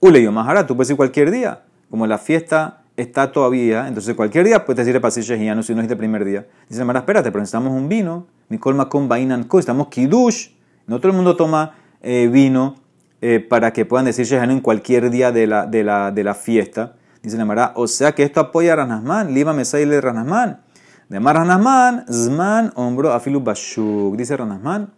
Ule 0.00 0.22
yo 0.22 0.30
mahara, 0.30 0.66
tú 0.66 0.76
puedes 0.76 0.88
decir 0.88 0.96
cualquier 0.96 1.30
día. 1.30 1.62
Como 1.90 2.06
la 2.06 2.18
fiesta 2.18 2.82
está 2.96 3.30
todavía, 3.30 3.88
entonces 3.88 4.14
cualquier 4.14 4.46
día 4.46 4.64
puedes 4.64 4.84
decir 4.84 5.00
para 5.00 5.14
decir 5.14 5.24
Shehianu 5.24 5.62
si 5.62 5.72
no 5.72 5.78
dijiste 5.80 5.94
el 5.94 5.98
primer 5.98 6.24
día. 6.24 6.46
Dice 6.68 6.80
Nemara, 6.80 7.00
espérate, 7.00 7.30
pero 7.30 7.40
necesitamos 7.40 7.72
un 7.72 7.88
vino. 7.88 8.26
Mi 8.48 8.58
colma 8.58 8.88
con 8.88 9.08
bainan 9.08 9.44
ko, 9.44 9.58
estamos 9.58 9.88
kiddush. 9.88 10.48
No 10.86 10.98
todo 10.98 11.10
el 11.10 11.16
mundo 11.16 11.36
toma 11.36 11.74
eh, 12.00 12.28
vino 12.32 12.76
eh, 13.20 13.40
para 13.40 13.72
que 13.72 13.84
puedan 13.84 14.06
decir 14.06 14.24
Shehianu 14.26 14.52
en 14.52 14.60
cualquier 14.60 15.10
día 15.10 15.32
de 15.32 15.46
la, 15.46 15.66
de 15.66 15.84
la, 15.84 16.10
de 16.10 16.24
la 16.24 16.34
fiesta. 16.34 16.96
Dice 17.22 17.36
Nemara, 17.36 17.72
o 17.74 17.88
sea 17.88 18.12
que 18.12 18.22
esto 18.22 18.40
apoya 18.40 18.74
a 18.74 18.76
Ranasman, 18.76 19.34
Lima 19.34 19.52
Mesaile 19.52 20.00
Ranasman. 20.00 20.60
De 21.08 21.20
Mar 21.20 21.36
Ranasman, 21.36 22.04
Zman, 22.10 22.72
hombro, 22.74 23.12
afilu 23.12 23.40
bashuk. 23.40 24.16
Dice 24.16 24.36
Ranasman, 24.36 24.90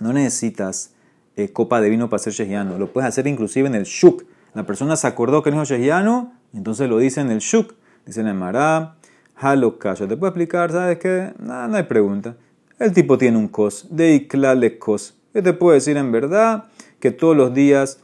no 0.00 0.12
necesitas 0.12 0.92
eh, 1.36 1.52
copa 1.52 1.80
de 1.80 1.88
vino 1.88 2.10
para 2.10 2.20
hacer 2.20 2.34
shehiano. 2.34 2.78
Lo 2.78 2.92
puedes 2.92 3.08
hacer 3.08 3.26
inclusive 3.26 3.66
en 3.66 3.74
el 3.74 3.84
shuk. 3.84 4.24
La 4.54 4.64
persona 4.64 4.96
se 4.96 5.06
acordó 5.06 5.42
que 5.42 5.50
no 5.50 5.62
es 5.62 5.68
shehiano, 5.68 6.32
entonces 6.52 6.88
lo 6.88 6.98
dice 6.98 7.20
en 7.20 7.30
el 7.30 7.38
shuk. 7.38 7.74
Dice 8.04 8.22
Nemara, 8.22 8.96
halokasha. 9.36 10.08
Te 10.08 10.16
puedo 10.16 10.28
explicar, 10.30 10.72
¿sabes 10.72 10.98
qué? 10.98 11.32
No, 11.38 11.74
hay 11.74 11.82
pregunta. 11.84 12.36
El 12.78 12.92
tipo 12.92 13.16
tiene 13.16 13.38
un 13.38 13.48
cos, 13.48 13.86
de 13.90 14.14
iklale 14.14 14.78
cos. 14.78 15.14
Yo 15.34 15.42
te 15.42 15.52
puedo 15.52 15.72
decir 15.72 15.96
en 15.96 16.12
verdad 16.12 16.64
que 17.00 17.10
todos 17.10 17.36
los 17.36 17.54
días 17.54 18.00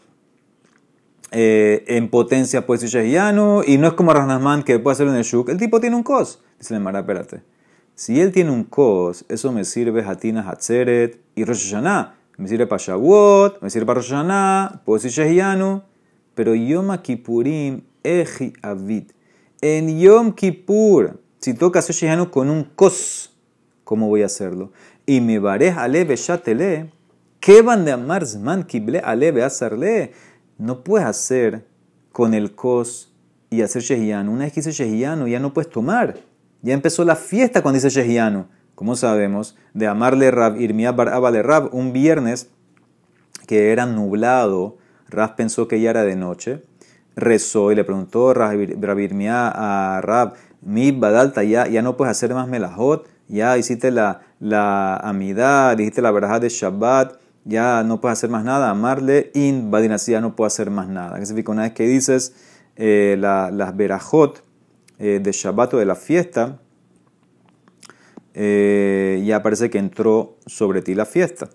eh, 1.30 1.84
en 1.88 2.08
potencia 2.08 2.64
puede 2.64 2.80
ser 2.80 3.02
Shehianu, 3.02 3.62
y 3.66 3.76
no 3.76 3.88
es 3.88 3.92
como 3.94 4.12
Ranasman 4.14 4.62
que 4.62 4.78
puede 4.78 4.92
hacerlo 4.92 5.12
en 5.12 5.18
el 5.18 5.24
Shuk. 5.24 5.48
El 5.50 5.58
tipo 5.58 5.80
tiene 5.80 5.96
un 5.96 6.02
cos. 6.02 6.40
Dice 6.58 6.74
el 6.74 6.80
Mara, 6.80 7.00
espérate. 7.00 7.42
Si 7.94 8.20
él 8.20 8.32
tiene 8.32 8.52
un 8.52 8.64
cos, 8.64 9.24
eso 9.28 9.52
me 9.52 9.64
sirve 9.64 10.02
Hatina 10.02 10.48
Hatzeret 10.48 11.20
y 11.34 11.44
Rosh 11.44 11.72
Hashanah. 11.72 12.14
Me 12.36 12.46
sirve 12.48 12.68
para 12.68 12.80
Shavuot, 12.80 13.60
me 13.60 13.68
sirve 13.68 13.86
para 13.86 14.00
Rosh 14.00 14.80
puedo 14.84 15.02
decir 15.02 15.10
Shehianu. 15.10 15.82
Pero 16.38 16.54
Yom 16.54 16.96
Kippurim, 16.98 17.82
Eji 18.04 18.52
Avid. 18.62 19.10
En 19.60 19.98
Yom 19.98 20.30
Kippur, 20.30 21.20
si 21.40 21.52
toca 21.52 21.80
hacer 21.80 21.96
Shehianu 21.96 22.30
con 22.30 22.48
un 22.48 22.62
cos, 22.62 23.36
¿cómo 23.82 24.06
voy 24.06 24.22
a 24.22 24.26
hacerlo? 24.26 24.70
Y 25.04 25.20
me 25.20 25.40
barej 25.40 25.76
aleve 25.76 26.14
shatele, 26.14 26.92
¿qué 27.40 27.60
van 27.60 27.84
de 27.84 27.90
amar 27.90 28.24
zman 28.24 28.62
kible 28.62 29.00
aleve 29.00 29.42
asarle? 29.42 30.12
no 30.58 30.84
puedes 30.84 31.08
hacer 31.08 31.66
con 32.12 32.34
el 32.34 32.54
kos 32.54 33.12
y 33.50 33.62
hacer 33.62 33.82
shehiano. 33.82 34.30
Una 34.30 34.44
vez 34.44 34.52
que 34.52 34.60
hice 34.60 34.70
shehiano 34.70 35.26
ya 35.26 35.40
no 35.40 35.52
puedes 35.52 35.72
tomar. 35.72 36.20
Ya 36.62 36.72
empezó 36.72 37.04
la 37.04 37.16
fiesta 37.16 37.62
cuando 37.62 37.80
dice 37.80 37.90
shehiano. 37.90 38.46
Como 38.76 38.94
sabemos, 38.94 39.56
de 39.74 39.88
amarle 39.88 40.30
Rab, 40.30 40.60
Irmía 40.60 40.92
Bar 40.92 41.08
Rab, 41.08 41.74
un 41.74 41.92
viernes 41.92 42.48
que 43.48 43.72
era 43.72 43.86
nublado, 43.86 44.78
Rab 45.08 45.36
pensó 45.36 45.68
que 45.68 45.80
ya 45.80 45.90
era 45.90 46.04
de 46.04 46.16
noche, 46.16 46.62
rezó 47.16 47.72
y 47.72 47.74
le 47.74 47.84
preguntó 47.84 48.34
Rab, 48.34 48.98
Irmía 48.98 49.48
a 49.48 50.00
Rab, 50.00 50.34
mi 50.60 50.92
badalta, 50.92 51.44
ya, 51.44 51.66
ya 51.66 51.82
no 51.82 51.96
puedes 51.96 52.10
hacer 52.10 52.34
más 52.34 52.48
melajot, 52.48 53.08
ya 53.28 53.56
hiciste 53.58 53.90
la, 53.90 54.22
la 54.40 54.96
amidad, 54.96 55.76
dijiste 55.76 56.02
la 56.02 56.10
verdad 56.10 56.40
de 56.40 56.48
Shabbat, 56.48 57.18
ya 57.44 57.82
no 57.82 58.00
puedes 58.00 58.18
hacer 58.18 58.30
más 58.30 58.44
nada, 58.44 58.70
amarle, 58.70 59.30
in 59.34 59.70
badinasí 59.70 60.12
no 60.20 60.36
puede 60.36 60.48
hacer 60.48 60.70
más 60.70 60.88
nada. 60.88 61.18
¿Qué 61.18 61.26
significa? 61.26 61.52
Una 61.52 61.62
vez 61.62 61.72
que 61.72 61.86
dices 61.86 62.34
eh, 62.76 63.16
las 63.18 63.76
verajot 63.76 64.42
eh, 64.98 65.20
de 65.22 65.32
Shabbat 65.32 65.74
o 65.74 65.78
de 65.78 65.86
la 65.86 65.94
fiesta, 65.94 66.58
eh, 68.34 69.22
ya 69.24 69.42
parece 69.42 69.70
que 69.70 69.78
entró 69.78 70.36
sobre 70.46 70.82
ti 70.82 70.94
la 70.94 71.06
fiesta. 71.06 71.48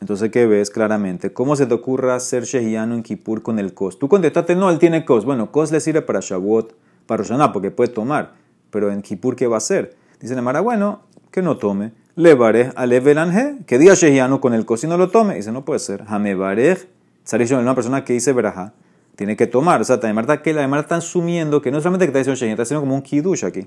Entonces, 0.00 0.30
¿qué 0.30 0.46
ves 0.46 0.70
claramente? 0.70 1.32
¿Cómo 1.32 1.56
se 1.56 1.66
te 1.66 1.74
ocurra 1.74 2.14
hacer 2.16 2.44
Shehiano 2.44 2.94
en 2.94 3.02
Kippur 3.02 3.42
con 3.42 3.58
el 3.58 3.72
Kos? 3.72 3.98
Tú 3.98 4.08
contestaste, 4.08 4.54
no, 4.54 4.70
él 4.70 4.78
tiene 4.78 5.04
Kos. 5.04 5.24
Bueno, 5.24 5.50
Kos 5.50 5.72
le 5.72 5.80
sirve 5.80 6.02
para 6.02 6.20
Shavuot, 6.20 6.74
para 7.06 7.18
Roshaná, 7.18 7.52
porque 7.52 7.70
puede 7.70 7.90
tomar. 7.90 8.34
Pero 8.70 8.92
en 8.92 9.00
Kippur, 9.00 9.36
¿qué 9.36 9.46
va 9.46 9.56
a 9.56 9.58
hacer? 9.58 9.96
Dice 10.20 10.34
Nemara, 10.34 10.60
bueno, 10.60 11.00
que 11.30 11.40
no 11.40 11.56
tome. 11.56 11.92
Levarej 12.14 12.72
alevelange, 12.76 13.58
que 13.66 13.78
diga 13.78 13.94
Shehianu 13.94 14.40
con 14.40 14.54
el 14.54 14.64
cocino 14.64 14.96
lo 14.96 15.10
tome. 15.10 15.34
Dice, 15.34 15.52
no 15.52 15.64
puede 15.64 15.80
ser. 15.80 16.04
Hamevarej, 16.06 16.88
es 17.30 17.50
una 17.50 17.74
persona 17.74 18.04
que 18.04 18.12
dice 18.14 18.32
veraja, 18.32 18.72
tiene 19.16 19.36
que 19.36 19.46
tomar. 19.46 19.80
O 19.80 19.84
sea, 19.84 20.00
también 20.00 20.26
que 20.42 20.52
la 20.54 20.62
demara 20.62 20.82
está 20.82 20.96
asumiendo 20.96 21.60
que 21.60 21.70
no 21.70 21.80
solamente 21.80 22.06
que 22.06 22.08
está 22.08 22.18
diciendo 22.18 22.38
Shehianu, 22.38 22.54
está 22.54 22.62
haciendo 22.62 22.80
como 22.82 22.94
un 22.94 23.02
kidush 23.02 23.44
aquí. 23.44 23.66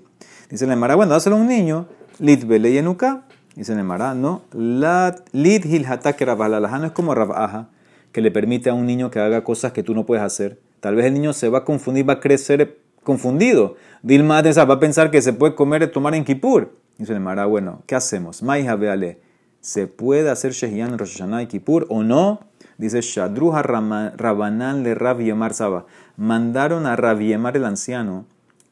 Dice 0.50 0.66
la 0.66 0.72
demara, 0.72 0.96
bueno, 0.96 1.12
dáselo 1.12 1.36
a 1.36 1.40
un 1.40 1.48
niño, 1.48 1.88
lit 2.20 2.46
bele 2.46 2.72
yenuka. 2.72 3.24
Dice 3.60 3.74
la 3.74 3.80
demara, 3.80 4.14
no, 4.14 4.44
lit 4.54 5.66
hilhatak 5.66 6.22
no 6.22 6.86
es 6.86 6.92
como 6.94 7.14
rabaja, 7.14 7.68
que 8.14 8.22
le 8.22 8.32
permite 8.32 8.70
a 8.70 8.74
un 8.74 8.86
niño 8.86 9.12
que 9.12 9.20
haga 9.20 9.44
cosas 9.44 9.74
que 9.74 9.84
tú 9.84 9.94
no 9.94 10.06
puedes 10.06 10.24
hacer. 10.24 10.62
Tal 10.80 10.96
vez 10.96 11.08
el 11.08 11.14
niño 11.14 11.34
se 11.34 11.50
va 11.50 11.58
a 11.58 11.66
confundir, 11.66 12.08
va 12.08 12.14
a 12.14 12.20
crecer 12.22 12.80
confundido. 13.04 13.76
Dilma 14.02 14.42
va 14.42 14.74
a 14.74 14.80
pensar 14.80 15.12
que 15.12 15.22
se 15.22 15.34
puede 15.34 15.56
comer 15.56 15.82
y 15.84 15.88
tomar 15.92 16.16
en 16.16 16.24
Kippur. 16.24 16.74
Dice 16.98 17.12
el 17.12 17.20
Mara, 17.20 17.48
bueno, 17.48 17.84
¿qué 17.86 17.96
hacemos? 17.96 18.42
Maija 18.44 18.78
veale, 18.78 19.20
¿se 19.60 19.88
puede 19.88 20.30
hacer 20.30 20.54
Shehian 20.54 20.94
en 20.94 20.98
Rosh 20.98 21.18
Hashanah 21.18 21.44
y 21.44 21.48
Kippur 21.48 21.86
o 21.90 22.02
no? 22.02 22.40
Dice 22.78 23.02
Shadruja 23.02 23.62
Rabanán 23.62 24.84
le 24.84 24.96
Rav 24.96 25.20
Yemar 25.20 25.54
Saba. 25.54 25.86
Mandaron 26.16 26.86
a 26.86 26.96
Rav 26.96 27.20
Yemar 27.20 27.58
el 27.58 27.66
anciano, 27.66 28.26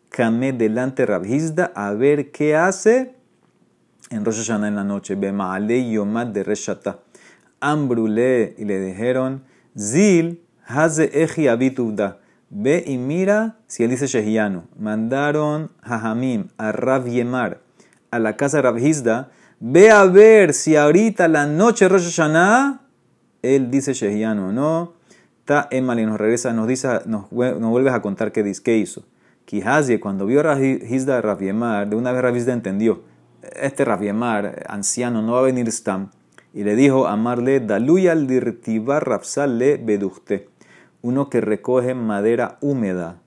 camé 0.08 0.54
delante 0.54 1.02
de 1.02 1.08
Rav 1.08 1.26
Hizda 1.26 1.74
a 1.76 1.92
ver 1.92 2.32
qué 2.32 2.56
hace 2.56 3.17
en 4.10 4.26
Rosh 4.26 4.38
Hashanah 4.38 4.68
en 4.68 4.76
la 4.76 4.84
noche. 4.84 5.16
Bemaale 5.16 5.90
Yomad 5.90 6.28
de 6.28 6.44
Reshata. 6.44 7.00
Ambrule 7.60 8.56
y 8.58 8.66
le 8.66 8.80
dijeron, 8.80 9.44
Zil 9.78 10.42
haze 10.66 11.10
eji 11.14 11.48
abitubda. 11.48 12.20
Ve 12.50 12.84
y 12.88 12.98
mira 12.98 13.58
si 13.68 13.84
él 13.84 13.90
dice 13.90 14.08
Shehianu. 14.08 14.64
Mandaron 14.80 15.72
Jajamim 15.82 16.48
a 16.58 16.72
Rav 16.72 17.08
Yemar 17.08 17.60
a 18.12 18.20
la 18.20 18.38
casa 18.38 18.58
de 18.58 18.64
Rabhizda, 18.64 19.30
ve 19.60 19.92
a 19.92 20.06
ver 20.06 20.54
si 20.54 20.76
ahorita 20.76 21.28
la 21.28 21.46
noche 21.46 21.88
Rosh 21.88 22.06
Hashanah, 22.06 22.82
él 23.42 23.70
dice 23.70 23.94
Shehiano, 23.94 24.52
¿no? 24.52 24.94
Ta 25.46 25.68
Emali 25.72 26.06
nos 26.06 26.18
regresa, 26.18 26.54
nos 26.54 26.68
dice, 26.68 26.88
nos, 27.06 27.32
nos 27.32 27.70
vuelves 27.70 27.94
a 27.94 28.02
contar 28.02 28.32
qué, 28.32 28.52
qué 28.64 28.78
hizo. 28.78 29.04
Kihazie, 29.46 30.00
cuando 30.00 30.26
vio 30.26 30.42
a 30.42 30.44
Rabhizda 30.44 31.16
de 31.16 31.22
Rabiemar, 31.22 31.90
de 31.90 31.96
una 31.96 32.12
vez 32.12 32.22
Rabhizda 32.22 32.52
entendió, 32.52 33.04
este 33.56 33.86
Rabiemar, 33.86 34.66
anciano, 34.68 35.22
no 35.22 35.34
va 35.34 35.40
a 35.40 35.44
venir 35.44 35.72
Stam. 35.72 36.12
Y 36.54 36.64
le 36.64 36.76
dijo, 36.76 37.08
amarle, 37.08 37.60
daluya 37.60 38.14
al 38.14 38.28
dirtibar 38.28 39.22
le 39.48 39.78
beduchte. 39.78 40.50
Uno 41.02 41.30
que 41.30 41.42
recoge 41.42 41.94
madera 41.94 42.58
húmeda, 42.62 43.22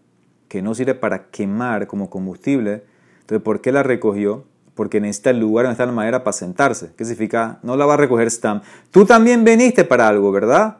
que 0.48 0.62
no 0.62 0.74
sirve 0.74 0.94
para 0.94 1.30
quemar 1.30 1.86
como 1.86 2.10
combustible. 2.10 2.84
Entonces, 3.20 3.42
¿por 3.42 3.60
qué 3.60 3.72
la 3.72 3.82
recogió? 3.82 4.44
porque 4.80 4.98
necesita 4.98 5.28
el 5.28 5.40
lugar 5.40 5.66
donde 5.66 5.74
está 5.74 5.84
la 5.84 5.92
madera 5.92 6.24
para 6.24 6.32
sentarse. 6.32 6.92
¿Qué 6.96 7.04
significa? 7.04 7.58
No 7.62 7.76
la 7.76 7.84
va 7.84 7.94
a 7.94 7.96
recoger 7.98 8.30
Stam. 8.30 8.62
Tú 8.90 9.04
también 9.04 9.44
viniste 9.44 9.84
para 9.84 10.08
algo, 10.08 10.32
¿verdad? 10.32 10.78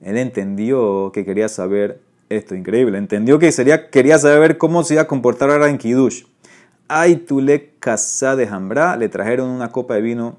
Él 0.00 0.16
entendió 0.18 1.10
que 1.12 1.24
quería 1.24 1.48
saber 1.48 2.00
esto, 2.28 2.54
increíble. 2.54 2.96
Entendió 2.96 3.40
que 3.40 3.50
sería, 3.50 3.90
quería 3.90 4.20
saber 4.20 4.56
cómo 4.56 4.84
se 4.84 4.94
iba 4.94 5.02
a 5.02 5.06
comportar 5.08 5.50
ahora 5.50 5.68
en 5.68 5.78
Kiddush. 5.78 6.26
Ay, 6.92 7.18
tú 7.18 7.40
le 7.40 7.74
casa 7.78 8.34
de 8.34 8.48
Hambra, 8.48 8.96
le 8.96 9.08
trajeron 9.08 9.48
una 9.48 9.70
copa 9.70 9.94
de 9.94 10.00
vino, 10.00 10.38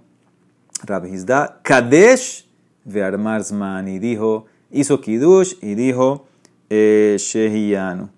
Rabhizda, 0.84 1.62
Kadesh 1.64 2.46
Vearmarsman, 2.84 3.88
y 3.88 4.00
dijo, 4.00 4.48
hizo 4.70 5.00
Kiddush 5.00 5.54
y 5.62 5.76
dijo, 5.76 6.28
eh, 6.70 7.16
Shehianu. 7.18 8.10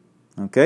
¿Ok? 0.41 0.58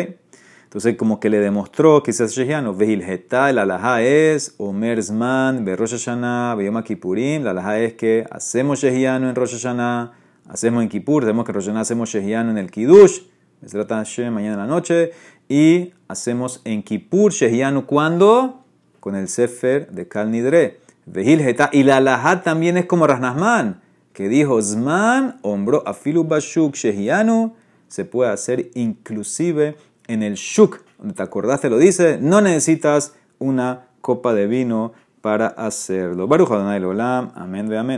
Entonces, 0.63 0.95
como 0.95 1.19
que 1.19 1.29
le 1.29 1.39
demostró 1.39 2.01
que 2.03 2.13
se 2.13 2.23
hace 2.23 2.45
Shehiano. 2.45 2.73
Vehilheta, 2.73 3.49
el 3.49 3.57
alajá 3.57 4.01
es 4.01 4.55
Omer 4.59 5.03
Zman, 5.03 5.65
Rosh 5.65 5.91
Hashanah, 5.91 6.55
Beyoma 6.55 6.85
Kippurim. 6.85 7.43
La 7.43 7.51
alajá 7.51 7.79
es 7.79 7.95
que 7.95 8.25
hacemos 8.31 8.79
Shehiano 8.79 9.27
en 9.27 9.35
Rosh 9.35 9.51
Hashanah, 9.51 10.13
hacemos 10.47 10.83
en 10.83 10.87
Kippur, 10.87 11.23
sabemos 11.23 11.45
que 11.45 11.51
Rosh 11.51 11.65
Hashanah 11.65 11.81
hacemos 11.81 12.07
Shehiano 12.07 12.49
en 12.51 12.59
el 12.59 12.71
Kiddush, 12.71 13.23
se 13.65 13.69
trata 13.69 14.03
de 14.03 14.31
mañana 14.31 14.53
en 14.53 14.59
la 14.59 14.67
noche, 14.67 15.11
y 15.49 15.93
hacemos 16.07 16.61
en 16.63 16.83
Kippur 16.83 17.31
Shehiano 17.31 17.85
cuando? 17.85 18.63
Con 18.99 19.15
el 19.15 19.27
Sefer 19.27 19.89
de 19.91 20.07
Kal 20.07 20.31
Nidre. 20.31 20.79
Vehilheta, 21.05 21.69
y 21.71 21.83
la 21.83 21.97
alajá 21.97 22.41
también 22.43 22.75
es 22.75 22.85
como 22.85 23.07
Rasnasman, 23.07 23.81
que 24.11 24.27
dijo 24.27 24.61
Zman, 24.61 25.39
hombro 25.41 25.83
afilu 25.87 26.25
bashuk 26.25 26.75
Shehiano, 26.75 27.55
se 27.87 28.03
puede 28.03 28.31
hacer 28.31 28.71
inclusive 28.75 29.77
en 30.07 30.23
el 30.23 30.35
shuk, 30.35 30.81
donde 30.97 31.13
te 31.13 31.23
acordaste 31.23 31.69
lo 31.69 31.77
dice, 31.77 32.19
no 32.21 32.41
necesitas 32.41 33.13
una 33.39 33.85
copa 34.01 34.33
de 34.33 34.47
vino 34.47 34.93
para 35.21 35.47
hacerlo. 35.47 36.27
Baruch 36.27 36.51
Adonai 36.51 36.83
Olam. 36.83 37.31
Amén 37.35 37.67
ve 37.67 37.77
amén. 37.77 37.95